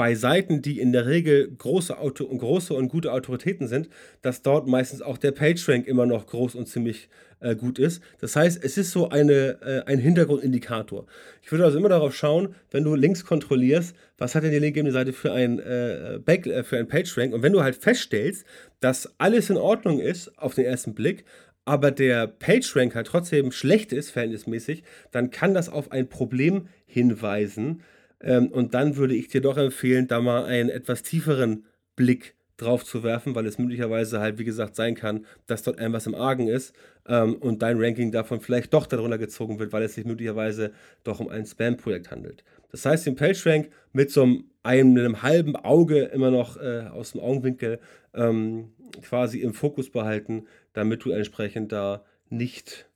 bei 0.00 0.14
Seiten, 0.14 0.62
die 0.62 0.80
in 0.80 0.92
der 0.92 1.04
Regel 1.04 1.54
große, 1.58 1.98
Auto 1.98 2.26
große 2.26 2.72
und 2.72 2.88
gute 2.88 3.12
Autoritäten 3.12 3.68
sind, 3.68 3.90
dass 4.22 4.40
dort 4.40 4.66
meistens 4.66 5.02
auch 5.02 5.18
der 5.18 5.32
PageRank 5.32 5.86
immer 5.86 6.06
noch 6.06 6.26
groß 6.26 6.54
und 6.54 6.68
ziemlich 6.68 7.10
äh, 7.40 7.54
gut 7.54 7.78
ist. 7.78 8.02
Das 8.18 8.34
heißt, 8.34 8.64
es 8.64 8.78
ist 8.78 8.92
so 8.92 9.10
eine, 9.10 9.58
äh, 9.60 9.82
ein 9.84 9.98
Hintergrundindikator. 9.98 11.04
Ich 11.42 11.52
würde 11.52 11.66
also 11.66 11.76
immer 11.76 11.90
darauf 11.90 12.16
schauen, 12.16 12.54
wenn 12.70 12.82
du 12.82 12.94
Links 12.94 13.26
kontrollierst, 13.26 13.94
was 14.16 14.34
hat 14.34 14.42
denn 14.42 14.52
die 14.52 14.58
linkgebende 14.58 14.92
Seite 14.92 15.12
für 15.12 15.34
ein, 15.34 15.58
äh, 15.58 16.18
Back, 16.24 16.46
äh, 16.46 16.64
für 16.64 16.78
ein 16.78 16.88
PageRank? 16.88 17.34
Und 17.34 17.42
wenn 17.42 17.52
du 17.52 17.62
halt 17.62 17.76
feststellst, 17.76 18.46
dass 18.80 19.12
alles 19.18 19.50
in 19.50 19.58
Ordnung 19.58 20.00
ist 20.00 20.38
auf 20.38 20.54
den 20.54 20.64
ersten 20.64 20.94
Blick, 20.94 21.26
aber 21.66 21.90
der 21.90 22.26
PageRank 22.26 22.94
halt 22.94 23.06
trotzdem 23.06 23.52
schlecht 23.52 23.92
ist, 23.92 24.12
verhältnismäßig, 24.12 24.82
dann 25.10 25.30
kann 25.30 25.52
das 25.52 25.68
auf 25.68 25.92
ein 25.92 26.08
Problem 26.08 26.68
hinweisen, 26.86 27.82
ähm, 28.22 28.48
und 28.48 28.74
dann 28.74 28.96
würde 28.96 29.14
ich 29.14 29.28
dir 29.28 29.40
doch 29.40 29.56
empfehlen, 29.56 30.08
da 30.08 30.20
mal 30.20 30.44
einen 30.44 30.68
etwas 30.68 31.02
tieferen 31.02 31.64
Blick 31.96 32.34
drauf 32.60 32.84
zu 32.84 33.02
werfen, 33.02 33.34
weil 33.34 33.46
es 33.46 33.58
möglicherweise 33.58 34.20
halt, 34.20 34.38
wie 34.38 34.44
gesagt, 34.44 34.76
sein 34.76 34.94
kann, 34.94 35.24
dass 35.46 35.62
dort 35.62 35.78
irgendwas 35.80 36.06
im 36.06 36.14
Argen 36.14 36.48
ist 36.48 36.74
ähm, 37.06 37.36
und 37.36 37.62
dein 37.62 37.80
Ranking 37.80 38.12
davon 38.12 38.40
vielleicht 38.40 38.74
doch 38.74 38.86
darunter 38.86 39.18
gezogen 39.18 39.58
wird, 39.58 39.72
weil 39.72 39.82
es 39.82 39.94
sich 39.94 40.04
möglicherweise 40.04 40.72
doch 41.02 41.20
um 41.20 41.28
ein 41.28 41.46
Spam-Projekt 41.46 42.10
handelt. 42.10 42.44
Das 42.70 42.84
heißt, 42.84 43.06
den 43.06 43.16
PageRank 43.16 43.70
mit 43.92 44.10
so 44.10 44.22
einem, 44.22 44.44
einem, 44.62 45.22
halben 45.22 45.56
Auge 45.56 46.04
immer 46.04 46.30
noch 46.30 46.56
äh, 46.58 46.86
aus 46.92 47.12
dem 47.12 47.20
Augenwinkel 47.20 47.80
ähm, 48.14 48.72
quasi 49.02 49.40
im 49.40 49.54
Fokus 49.54 49.90
behalten, 49.90 50.46
damit 50.72 51.04
du 51.04 51.10
entsprechend 51.10 51.72
da 51.72 52.04
nicht 52.28 52.88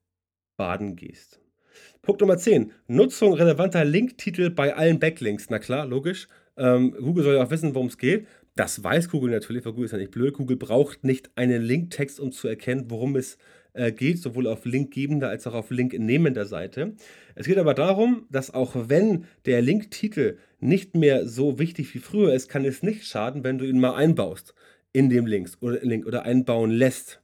baden 0.56 0.94
gehst. 0.96 1.40
Punkt 2.04 2.20
Nummer 2.20 2.36
10. 2.36 2.70
Nutzung 2.86 3.32
relevanter 3.32 3.82
Linktitel 3.82 4.50
bei 4.50 4.74
allen 4.74 4.98
Backlinks. 4.98 5.48
Na 5.48 5.58
klar, 5.58 5.86
logisch. 5.86 6.28
Ähm, 6.58 6.92
Google 6.92 7.24
soll 7.24 7.36
ja 7.36 7.42
auch 7.42 7.50
wissen, 7.50 7.74
worum 7.74 7.86
es 7.86 7.96
geht. 7.96 8.26
Das 8.56 8.84
weiß 8.84 9.08
Google 9.08 9.30
natürlich, 9.30 9.64
weil 9.64 9.72
Google 9.72 9.86
ist 9.86 9.92
ja 9.92 9.98
nicht 9.98 10.10
blöd. 10.10 10.34
Google 10.34 10.58
braucht 10.58 11.02
nicht 11.02 11.30
einen 11.34 11.62
Linktext, 11.62 12.20
um 12.20 12.30
zu 12.30 12.46
erkennen, 12.46 12.90
worum 12.90 13.16
es 13.16 13.38
äh, 13.72 13.90
geht, 13.90 14.18
sowohl 14.18 14.46
auf 14.46 14.66
linkgebender 14.66 15.30
als 15.30 15.46
auch 15.46 15.54
auf 15.54 15.70
linknehmender 15.70 16.44
Seite. 16.44 16.92
Es 17.36 17.46
geht 17.46 17.56
aber 17.56 17.72
darum, 17.72 18.26
dass 18.30 18.52
auch 18.52 18.74
wenn 18.88 19.24
der 19.46 19.62
Linktitel 19.62 20.36
nicht 20.60 20.94
mehr 20.94 21.26
so 21.26 21.58
wichtig 21.58 21.94
wie 21.94 22.00
früher 22.00 22.34
ist, 22.34 22.50
kann 22.50 22.66
es 22.66 22.82
nicht 22.82 23.06
schaden, 23.06 23.44
wenn 23.44 23.56
du 23.56 23.64
ihn 23.64 23.80
mal 23.80 23.94
einbaust 23.94 24.54
in 24.92 25.08
dem 25.08 25.24
Links 25.24 25.56
oder, 25.62 25.80
Link 25.80 26.06
oder 26.06 26.24
einbauen 26.24 26.70
lässt. 26.70 27.22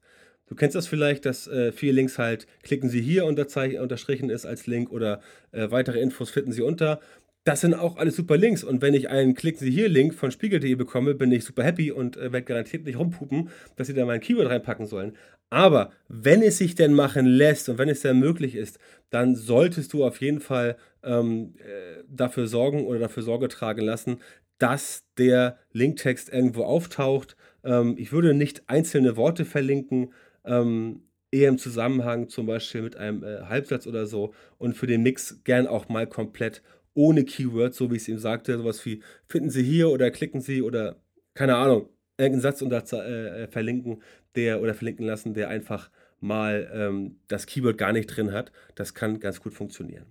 Du 0.51 0.57
kennst 0.57 0.75
das 0.75 0.89
vielleicht, 0.89 1.27
dass 1.27 1.47
äh, 1.47 1.71
viele 1.71 1.93
Links 1.93 2.19
halt, 2.19 2.49
klicken 2.65 2.91
Sie 2.91 3.01
hier 3.01 3.25
unterstrichen 3.25 4.31
ist 4.31 4.45
als 4.45 4.67
Link 4.67 4.91
oder 4.91 5.21
äh, 5.53 5.71
weitere 5.71 6.01
Infos 6.01 6.29
finden 6.31 6.51
Sie 6.51 6.63
unter. 6.63 6.99
Das 7.45 7.61
sind 7.61 7.73
auch 7.73 7.97
alles 7.97 8.17
super 8.17 8.37
Links. 8.37 8.65
Und 8.65 8.83
wenn 8.83 8.93
ich 8.93 9.09
einen 9.09 9.35
Klicken 9.35 9.61
Sie 9.61 9.71
hier 9.71 9.89
Link 9.89 10.13
von 10.13 10.33
spiegel.de 10.33 10.75
bekomme, 10.75 11.15
bin 11.15 11.31
ich 11.31 11.45
super 11.45 11.63
happy 11.63 11.93
und 11.93 12.17
äh, 12.17 12.33
werde 12.33 12.43
garantiert 12.43 12.85
nicht 12.85 12.99
rumpupen, 12.99 13.49
dass 13.77 13.87
Sie 13.87 13.95
da 13.95 14.05
mein 14.05 14.21
Keyword 14.21 14.51
reinpacken 14.51 14.87
sollen. 14.87 15.17
Aber 15.51 15.93
wenn 16.09 16.43
es 16.43 16.59
sich 16.59 16.75
denn 16.75 16.95
machen 16.95 17.27
lässt 17.27 17.69
und 17.69 17.79
wenn 17.79 17.89
es 17.89 18.01
denn 18.01 18.19
möglich 18.19 18.57
ist, 18.57 18.81
dann 19.11 19.37
solltest 19.37 19.93
du 19.93 20.05
auf 20.05 20.21
jeden 20.21 20.41
Fall 20.41 20.77
ähm, 21.05 21.55
äh, 21.59 22.03
dafür 22.09 22.49
sorgen 22.49 22.87
oder 22.87 22.99
dafür 22.99 23.23
Sorge 23.23 23.47
tragen 23.47 23.83
lassen, 23.85 24.19
dass 24.59 25.05
der 25.17 25.59
Linktext 25.73 26.29
irgendwo 26.29 26.65
auftaucht. 26.65 27.37
Ähm, 27.63 27.95
ich 27.99 28.11
würde 28.11 28.35
nicht 28.35 28.65
einzelne 28.67 29.17
Worte 29.17 29.45
verlinken, 29.45 30.13
ähm, 30.51 31.03
eher 31.31 31.49
im 31.49 31.59
Zusammenhang 31.59 32.29
zum 32.29 32.47
Beispiel 32.47 32.83
mit 32.83 32.97
einem 32.97 33.23
äh, 33.23 33.43
Halbsatz 33.43 33.87
oder 33.87 34.07
so 34.07 34.35
und 34.59 34.77
für 34.77 34.87
den 34.87 35.03
Mix 35.03 35.41
gern 35.45 35.67
auch 35.67 35.89
mal 35.89 36.07
komplett 36.07 36.63
ohne 36.95 37.25
Keyword, 37.25 37.75
so 37.75 37.91
wie 37.91 37.97
ich 37.97 38.03
es 38.03 38.09
ihm 38.09 38.19
sagte, 38.19 38.59
sowas 38.59 38.85
wie 38.85 39.03
finden 39.29 39.51
Sie 39.51 39.63
hier 39.63 39.91
oder 39.91 40.11
klicken 40.11 40.41
Sie 40.41 40.61
oder 40.61 40.97
keine 41.35 41.57
Ahnung, 41.57 41.89
irgendeinen 42.19 42.43
Satz 42.43 42.63
unter, 42.63 42.83
äh, 43.07 43.47
verlinken, 43.47 44.03
der 44.35 44.61
oder 44.61 44.75
verlinken 44.75 45.07
lassen, 45.07 45.35
der 45.35 45.49
einfach 45.49 45.91
mal 46.19 46.71
ähm, 46.75 47.17
das 47.29 47.47
Keyword 47.47 47.79
gar 47.79 47.93
nicht 47.93 48.07
drin 48.07 48.33
hat. 48.33 48.53
Das 48.75 48.95
kann 48.95 49.21
ganz 49.21 49.41
gut 49.41 49.55
funktionieren. 49.55 50.07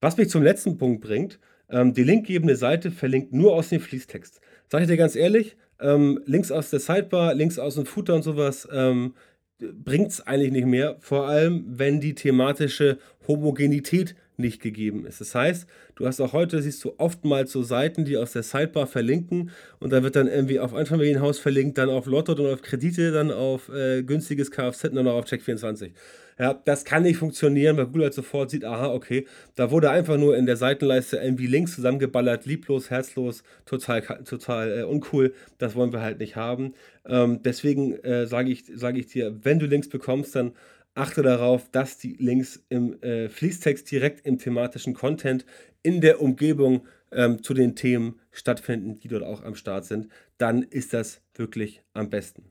Was 0.00 0.16
mich 0.16 0.28
zum 0.28 0.42
letzten 0.42 0.76
Punkt 0.76 1.00
bringt, 1.00 1.38
ähm, 1.70 1.94
die 1.94 2.04
linkgebende 2.04 2.56
Seite 2.56 2.90
verlinkt 2.90 3.32
nur 3.32 3.54
aus 3.54 3.70
dem 3.70 3.80
Fließtext. 3.80 4.40
Sag 4.68 4.82
ich 4.82 4.88
dir 4.88 4.96
ganz 4.96 5.16
ehrlich, 5.16 5.56
ähm, 5.80 6.20
Links 6.26 6.52
aus 6.52 6.70
der 6.70 6.80
Sidebar, 6.80 7.34
Links 7.34 7.58
aus 7.58 7.76
dem 7.76 7.86
Footer 7.86 8.14
und 8.14 8.22
sowas, 8.22 8.68
ähm, 8.72 9.14
bringt 9.58 10.10
es 10.10 10.20
eigentlich 10.20 10.52
nicht 10.52 10.66
mehr, 10.66 10.96
vor 11.00 11.28
allem 11.28 11.64
wenn 11.66 12.00
die 12.00 12.14
thematische 12.14 12.98
Homogenität 13.26 14.14
nicht 14.36 14.60
gegeben 14.60 15.06
ist. 15.06 15.20
Das 15.20 15.34
heißt, 15.34 15.66
du 15.94 16.06
hast 16.06 16.20
auch 16.20 16.32
heute, 16.32 16.60
siehst 16.60 16.82
du 16.84 16.94
oftmals 16.98 17.52
so 17.52 17.62
Seiten, 17.62 18.04
die 18.04 18.16
aus 18.16 18.32
der 18.32 18.42
Sidebar 18.42 18.86
verlinken 18.86 19.50
und 19.78 19.92
da 19.92 20.02
wird 20.02 20.16
dann 20.16 20.26
irgendwie 20.26 20.58
auf 20.58 20.74
Einfamilienhaus 20.74 21.38
verlinkt, 21.38 21.78
dann 21.78 21.88
auf 21.88 22.06
Lotto, 22.06 22.34
dann 22.34 22.52
auf 22.52 22.62
Kredite, 22.62 23.12
dann 23.12 23.30
auf 23.30 23.68
äh, 23.68 24.02
günstiges 24.02 24.50
Kfz 24.50 24.84
und 24.84 24.96
dann 24.96 25.06
auf 25.06 25.26
Check24. 25.26 25.92
Ja, 26.38 26.54
das 26.64 26.84
kann 26.84 27.04
nicht 27.04 27.18
funktionieren, 27.18 27.76
weil 27.76 27.86
Google 27.86 28.04
halt 28.04 28.14
sofort 28.14 28.50
sieht, 28.50 28.64
aha, 28.64 28.88
okay, 28.88 29.26
da 29.54 29.70
wurde 29.70 29.90
einfach 29.90 30.16
nur 30.16 30.36
in 30.36 30.46
der 30.46 30.56
Seitenleiste 30.56 31.18
irgendwie 31.18 31.46
Links 31.46 31.74
zusammengeballert, 31.74 32.44
lieblos, 32.44 32.90
herzlos, 32.90 33.44
total, 33.66 34.02
total 34.24 34.80
äh, 34.80 34.82
uncool. 34.82 35.32
Das 35.58 35.76
wollen 35.76 35.92
wir 35.92 36.00
halt 36.02 36.18
nicht 36.18 36.34
haben. 36.34 36.74
Ähm, 37.06 37.40
deswegen 37.42 37.94
äh, 38.02 38.26
sage 38.26 38.50
ich, 38.50 38.64
sag 38.74 38.96
ich 38.96 39.06
dir, 39.06 39.44
wenn 39.44 39.58
du 39.58 39.66
Links 39.66 39.88
bekommst, 39.88 40.34
dann 40.34 40.52
achte 40.94 41.22
darauf, 41.22 41.70
dass 41.70 41.98
die 41.98 42.14
Links 42.14 42.64
im 42.68 43.00
äh, 43.02 43.28
Fließtext 43.28 43.90
direkt 43.90 44.26
im 44.26 44.38
thematischen 44.38 44.94
Content 44.94 45.44
in 45.82 46.00
der 46.00 46.20
Umgebung 46.20 46.86
ähm, 47.12 47.42
zu 47.42 47.54
den 47.54 47.76
Themen 47.76 48.20
stattfinden, 48.32 48.98
die 48.98 49.08
dort 49.08 49.22
auch 49.22 49.42
am 49.42 49.54
Start 49.54 49.84
sind. 49.84 50.08
Dann 50.38 50.62
ist 50.62 50.92
das 50.92 51.20
wirklich 51.34 51.82
am 51.92 52.10
besten. 52.10 52.50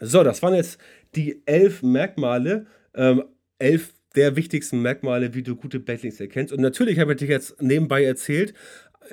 So, 0.00 0.22
das 0.22 0.42
waren 0.42 0.54
jetzt 0.54 0.78
die 1.14 1.42
elf 1.46 1.82
Merkmale, 1.82 2.66
ähm, 2.94 3.24
elf 3.58 3.94
der 4.16 4.36
wichtigsten 4.36 4.82
Merkmale, 4.82 5.34
wie 5.34 5.42
du 5.42 5.56
gute 5.56 5.78
Backlinks 5.78 6.20
erkennst. 6.20 6.52
Und 6.52 6.60
natürlich 6.60 6.98
habe 6.98 7.12
ich 7.12 7.18
dir 7.18 7.28
jetzt 7.28 7.62
nebenbei 7.62 8.04
erzählt, 8.04 8.54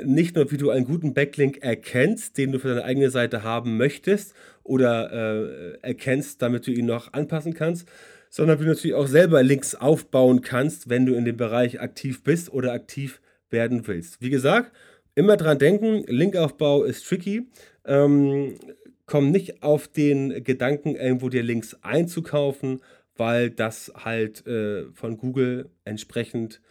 nicht 0.04 0.36
nur, 0.36 0.52
wie 0.52 0.58
du 0.58 0.70
einen 0.70 0.86
guten 0.86 1.14
Backlink 1.14 1.64
erkennst, 1.64 2.38
den 2.38 2.52
du 2.52 2.60
für 2.60 2.70
deine 2.70 2.84
eigene 2.84 3.10
Seite 3.10 3.44
haben 3.44 3.78
möchtest 3.78 4.34
oder 4.64 5.12
äh, 5.12 5.78
erkennst, 5.82 6.42
damit 6.42 6.68
du 6.68 6.72
ihn 6.72 6.86
noch 6.86 7.14
anpassen 7.14 7.54
kannst, 7.54 7.88
sondern 8.30 8.60
wie 8.60 8.64
du 8.64 8.70
natürlich 8.70 8.96
auch 8.96 9.08
selber 9.08 9.44
Links 9.44 9.76
aufbauen 9.76 10.42
kannst, 10.42 10.90
wenn 10.90 11.06
du 11.06 11.14
in 11.16 11.26
dem 11.26 11.38
Bereich 11.38 11.80
aktiv 11.80 12.24
bist 12.24 12.52
oder 12.52 12.74
aktiv 12.74 13.22
werden 13.50 13.88
willst. 13.88 14.22
Wie 14.22 14.30
gesagt, 14.30 14.72
immer 15.16 15.38
dran 15.38 15.58
denken, 15.58 16.04
Linkaufbau 16.08 16.84
ist 16.84 17.08
tricky. 17.08 17.48
Ähm, 17.86 18.56
komm 19.06 19.32
nicht 19.32 19.64
auf 19.64 19.88
den 19.88 20.44
Gedanken, 20.44 20.96
irgendwo 20.96 21.30
dir 21.30 21.44
Links 21.44 21.78
einzukaufen, 21.82 22.82
weil 23.18 23.50
das 23.50 23.92
halt 23.96 24.46
äh, 24.48 24.86
von 24.94 25.18
Google 25.18 25.70
entsprechend 25.86 26.62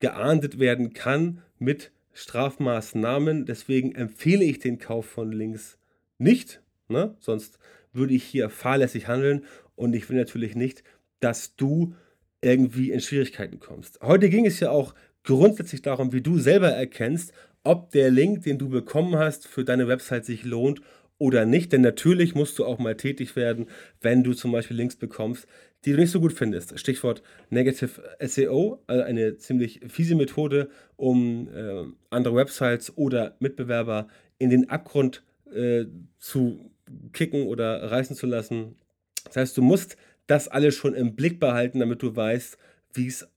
geahndet 0.00 0.58
werden 0.58 0.92
kann 0.92 1.42
mit 1.58 1.92
Strafmaßnahmen. 2.12 3.46
Deswegen 3.46 3.94
empfehle 3.94 4.44
ich 4.44 4.58
den 4.58 4.78
Kauf 4.78 5.06
von 5.06 5.32
Links 5.32 5.78
nicht. 6.18 6.62
Ne? 6.88 7.14
Sonst 7.20 7.58
würde 7.92 8.14
ich 8.14 8.24
hier 8.24 8.50
fahrlässig 8.50 9.08
handeln 9.08 9.44
und 9.74 9.94
ich 9.94 10.08
will 10.08 10.16
natürlich 10.16 10.54
nicht, 10.54 10.82
dass 11.20 11.56
du 11.56 11.94
irgendwie 12.40 12.90
in 12.90 13.00
Schwierigkeiten 13.00 13.58
kommst. 13.58 14.00
Heute 14.02 14.28
ging 14.28 14.46
es 14.46 14.60
ja 14.60 14.70
auch 14.70 14.94
grundsätzlich 15.24 15.82
darum, 15.82 16.12
wie 16.12 16.20
du 16.20 16.38
selber 16.38 16.68
erkennst, 16.68 17.32
ob 17.64 17.90
der 17.90 18.10
Link, 18.10 18.44
den 18.44 18.58
du 18.58 18.68
bekommen 18.68 19.16
hast, 19.16 19.48
für 19.48 19.64
deine 19.64 19.88
Website 19.88 20.24
sich 20.24 20.44
lohnt 20.44 20.80
oder 21.18 21.44
nicht. 21.46 21.72
Denn 21.72 21.80
natürlich 21.80 22.34
musst 22.34 22.58
du 22.58 22.64
auch 22.64 22.78
mal 22.78 22.96
tätig 22.96 23.36
werden, 23.36 23.66
wenn 24.00 24.22
du 24.22 24.34
zum 24.34 24.52
Beispiel 24.52 24.76
Links 24.76 24.96
bekommst, 24.96 25.46
die 25.84 25.92
du 25.92 25.98
nicht 25.98 26.10
so 26.10 26.20
gut 26.20 26.32
findest. 26.32 26.78
Stichwort 26.78 27.22
Negative 27.50 28.02
SEO, 28.20 28.82
also 28.86 29.02
eine 29.02 29.36
ziemlich 29.36 29.80
fiese 29.88 30.14
Methode, 30.14 30.68
um 30.96 31.48
äh, 31.54 31.84
andere 32.10 32.34
Websites 32.34 32.96
oder 32.96 33.36
Mitbewerber 33.38 34.08
in 34.38 34.50
den 34.50 34.68
Abgrund 34.68 35.22
äh, 35.52 35.84
zu 36.18 36.70
kicken 37.12 37.46
oder 37.46 37.90
reißen 37.90 38.16
zu 38.16 38.26
lassen. 38.26 38.76
Das 39.24 39.36
heißt, 39.36 39.56
du 39.56 39.62
musst 39.62 39.96
das 40.26 40.48
alles 40.48 40.74
schon 40.74 40.94
im 40.94 41.14
Blick 41.14 41.38
behalten, 41.38 41.80
damit 41.80 42.02
du 42.02 42.14
weißt, 42.14 42.58
wie 42.94 43.06
es 43.06 43.28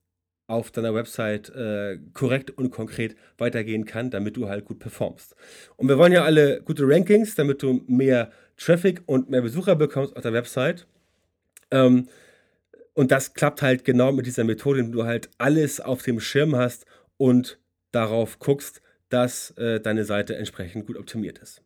auf 0.49 0.71
deiner 0.71 0.95
Website 0.95 1.49
äh, 1.49 1.99
korrekt 2.13 2.49
und 2.51 2.71
konkret 2.71 3.15
weitergehen 3.37 3.85
kann, 3.85 4.09
damit 4.09 4.35
du 4.35 4.49
halt 4.49 4.65
gut 4.65 4.79
performst. 4.79 5.35
Und 5.77 5.87
wir 5.87 5.97
wollen 5.97 6.11
ja 6.11 6.23
alle 6.23 6.61
gute 6.61 6.87
Rankings, 6.87 7.35
damit 7.35 7.61
du 7.61 7.83
mehr 7.87 8.31
Traffic 8.57 9.01
und 9.05 9.29
mehr 9.29 9.41
Besucher 9.41 9.75
bekommst 9.75 10.15
auf 10.15 10.23
der 10.23 10.33
Website. 10.33 10.87
Ähm, 11.71 12.07
und 12.93 13.11
das 13.11 13.35
klappt 13.35 13.61
halt 13.61 13.85
genau 13.85 14.11
mit 14.11 14.25
dieser 14.25 14.43
Methode, 14.43 14.79
indem 14.79 14.91
du 14.93 15.05
halt 15.05 15.29
alles 15.37 15.79
auf 15.79 16.01
dem 16.01 16.19
Schirm 16.19 16.55
hast 16.55 16.85
und 17.17 17.59
darauf 17.91 18.39
guckst, 18.39 18.81
dass 19.09 19.51
äh, 19.51 19.79
deine 19.79 20.03
Seite 20.03 20.35
entsprechend 20.35 20.87
gut 20.87 20.97
optimiert 20.97 21.37
ist. 21.37 21.61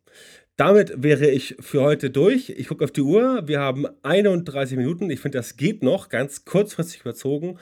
Damit 0.56 1.02
wäre 1.02 1.28
ich 1.28 1.56
für 1.58 1.82
heute 1.82 2.10
durch. 2.10 2.50
Ich 2.50 2.68
gucke 2.68 2.84
auf 2.84 2.92
die 2.92 3.00
Uhr. 3.00 3.42
Wir 3.48 3.58
haben 3.58 3.86
31 4.02 4.76
Minuten. 4.76 5.10
Ich 5.10 5.18
finde, 5.18 5.38
das 5.38 5.56
geht 5.56 5.82
noch, 5.82 6.08
ganz 6.08 6.44
kurzfristig 6.44 7.00
überzogen. 7.00 7.58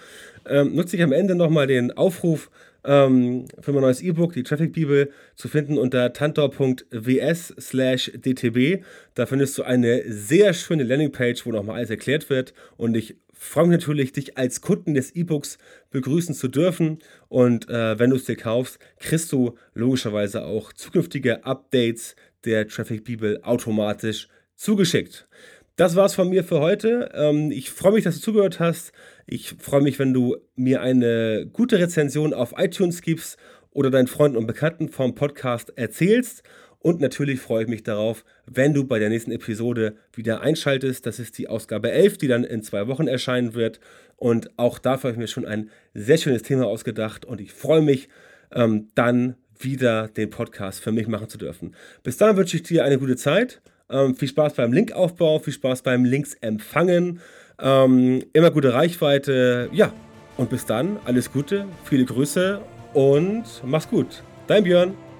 Ähm, 0.47 0.75
nutze 0.75 0.97
ich 0.97 1.03
am 1.03 1.13
Ende 1.13 1.35
nochmal 1.35 1.67
den 1.67 1.93
Aufruf 1.93 2.51
ähm, 2.85 3.47
für 3.61 3.73
mein 3.73 3.81
neues 3.81 4.03
E-Book, 4.03 4.35
die 4.35 4.43
Traffic 4.43 4.75
Bibel, 4.75 5.11
zu 5.37 5.49
finden 5.49 5.79
unter 5.79 6.13
tantor.ws 6.13 7.55
dtb. 7.57 8.83
Da 9.15 9.25
findest 9.25 9.57
du 9.57 9.63
eine 9.63 10.03
sehr 10.13 10.53
schöne 10.53 10.83
Landingpage, 10.83 11.47
wo 11.47 11.53
nochmal 11.53 11.77
alles 11.77 11.91
erklärt 11.91 12.29
wird. 12.29 12.53
Und 12.77 12.95
ich 12.95 13.17
freue 13.33 13.69
mich 13.69 13.79
natürlich, 13.79 14.13
dich 14.13 14.37
als 14.37 14.61
Kunden 14.61 14.93
des 14.93 15.13
E-Books 15.17 15.57
begrüßen 15.91 16.35
zu 16.35 16.49
dürfen. 16.49 16.99
Und 17.29 17.69
äh, 17.71 17.99
wenn 17.99 18.11
du 18.11 18.17
es 18.17 18.25
dir 18.25 18.37
kaufst, 18.37 18.79
kriegst 18.99 19.33
du 19.33 19.57
logischerweise 19.75 20.45
auch 20.45 20.73
zukünftige 20.75 21.45
Updates 21.45 22.17
der 22.45 22.69
Traffic 22.69 23.05
Bibel 23.05 23.41
automatisch 23.43 24.29
zugeschickt. 24.55 25.27
Das 25.77 25.97
war's 25.97 26.15
von 26.15 26.29
mir 26.29 26.45
für 26.45 26.61
heute. 26.61 27.11
Ähm, 27.15 27.51
ich 27.51 27.71
freue 27.71 27.93
mich, 27.93 28.05
dass 28.05 28.17
du 28.17 28.21
zugehört 28.21 28.61
hast. 28.61 28.93
Ich 29.27 29.55
freue 29.59 29.81
mich, 29.81 29.99
wenn 29.99 30.13
du 30.13 30.37
mir 30.55 30.83
eine 30.83 31.47
gute 31.51 31.79
Rezension 31.79 32.35
auf 32.35 32.55
iTunes 32.59 33.01
gibst 33.01 33.39
oder 33.71 33.91
deinen 33.91 34.07
Freunden 34.07 34.37
und 34.37 34.47
Bekannten 34.47 34.91
vom 34.91 35.15
Podcast 35.15 35.77
erzählst. 35.77 36.43
Und 36.79 37.01
natürlich 37.01 37.41
freue 37.41 37.63
ich 37.63 37.69
mich 37.69 37.85
darauf, 37.85 38.25
wenn 38.45 38.75
du 38.75 38.85
bei 38.85 38.99
der 38.99 39.09
nächsten 39.09 39.31
Episode 39.31 39.97
wieder 40.13 40.41
einschaltest. 40.41 41.07
Das 41.07 41.19
ist 41.19 41.39
die 41.39 41.49
Ausgabe 41.49 41.93
11, 41.93 42.19
die 42.19 42.29
dann 42.29 42.45
in 42.45 42.63
zwei 42.63 42.89
Wochen 42.89 43.07
erscheinen 43.07 43.55
wird. 43.55 43.81
Und 44.17 44.59
auch 44.59 44.79
dafür 44.79 45.09
habe 45.09 45.13
ich 45.13 45.19
mir 45.19 45.29
schon 45.29 45.47
ein 45.47 45.71
sehr 45.95 46.19
schönes 46.19 46.43
Thema 46.43 46.67
ausgedacht. 46.67 47.25
Und 47.25 47.41
ich 47.41 47.53
freue 47.53 47.83
mich, 47.83 48.09
ähm, 48.53 48.91
dann 48.95 49.37
wieder 49.65 50.09
den 50.09 50.31
Podcast 50.31 50.81
für 50.81 50.93
mich 50.93 51.09
machen 51.09 51.29
zu 51.29 51.39
dürfen. 51.39 51.75
Bis 52.03 52.17
dahin 52.17 52.37
wünsche 52.37 52.57
ich 52.57 52.63
dir 52.63 52.85
eine 52.85 52.99
gute 52.99 53.17
Zeit. 53.17 53.61
Ähm, 53.91 54.15
viel 54.15 54.29
Spaß 54.29 54.55
beim 54.55 54.73
Linkaufbau, 54.73 55.39
viel 55.39 55.53
Spaß 55.53 55.83
beim 55.83 56.05
Links 56.05 56.35
empfangen. 56.41 57.21
Ähm, 57.61 58.25
immer 58.33 58.51
gute 58.51 58.73
Reichweite. 58.73 59.69
Ja, 59.73 59.93
und 60.37 60.51
bis 60.51 60.65
dann 60.67 60.99
alles 61.05 61.33
Gute, 61.33 61.67
viele 61.85 62.05
Grüße 62.05 62.61
und 62.95 63.45
mach's 63.65 63.89
gut. 63.89 64.23
Dein 64.47 64.65
Björn. 64.65 65.12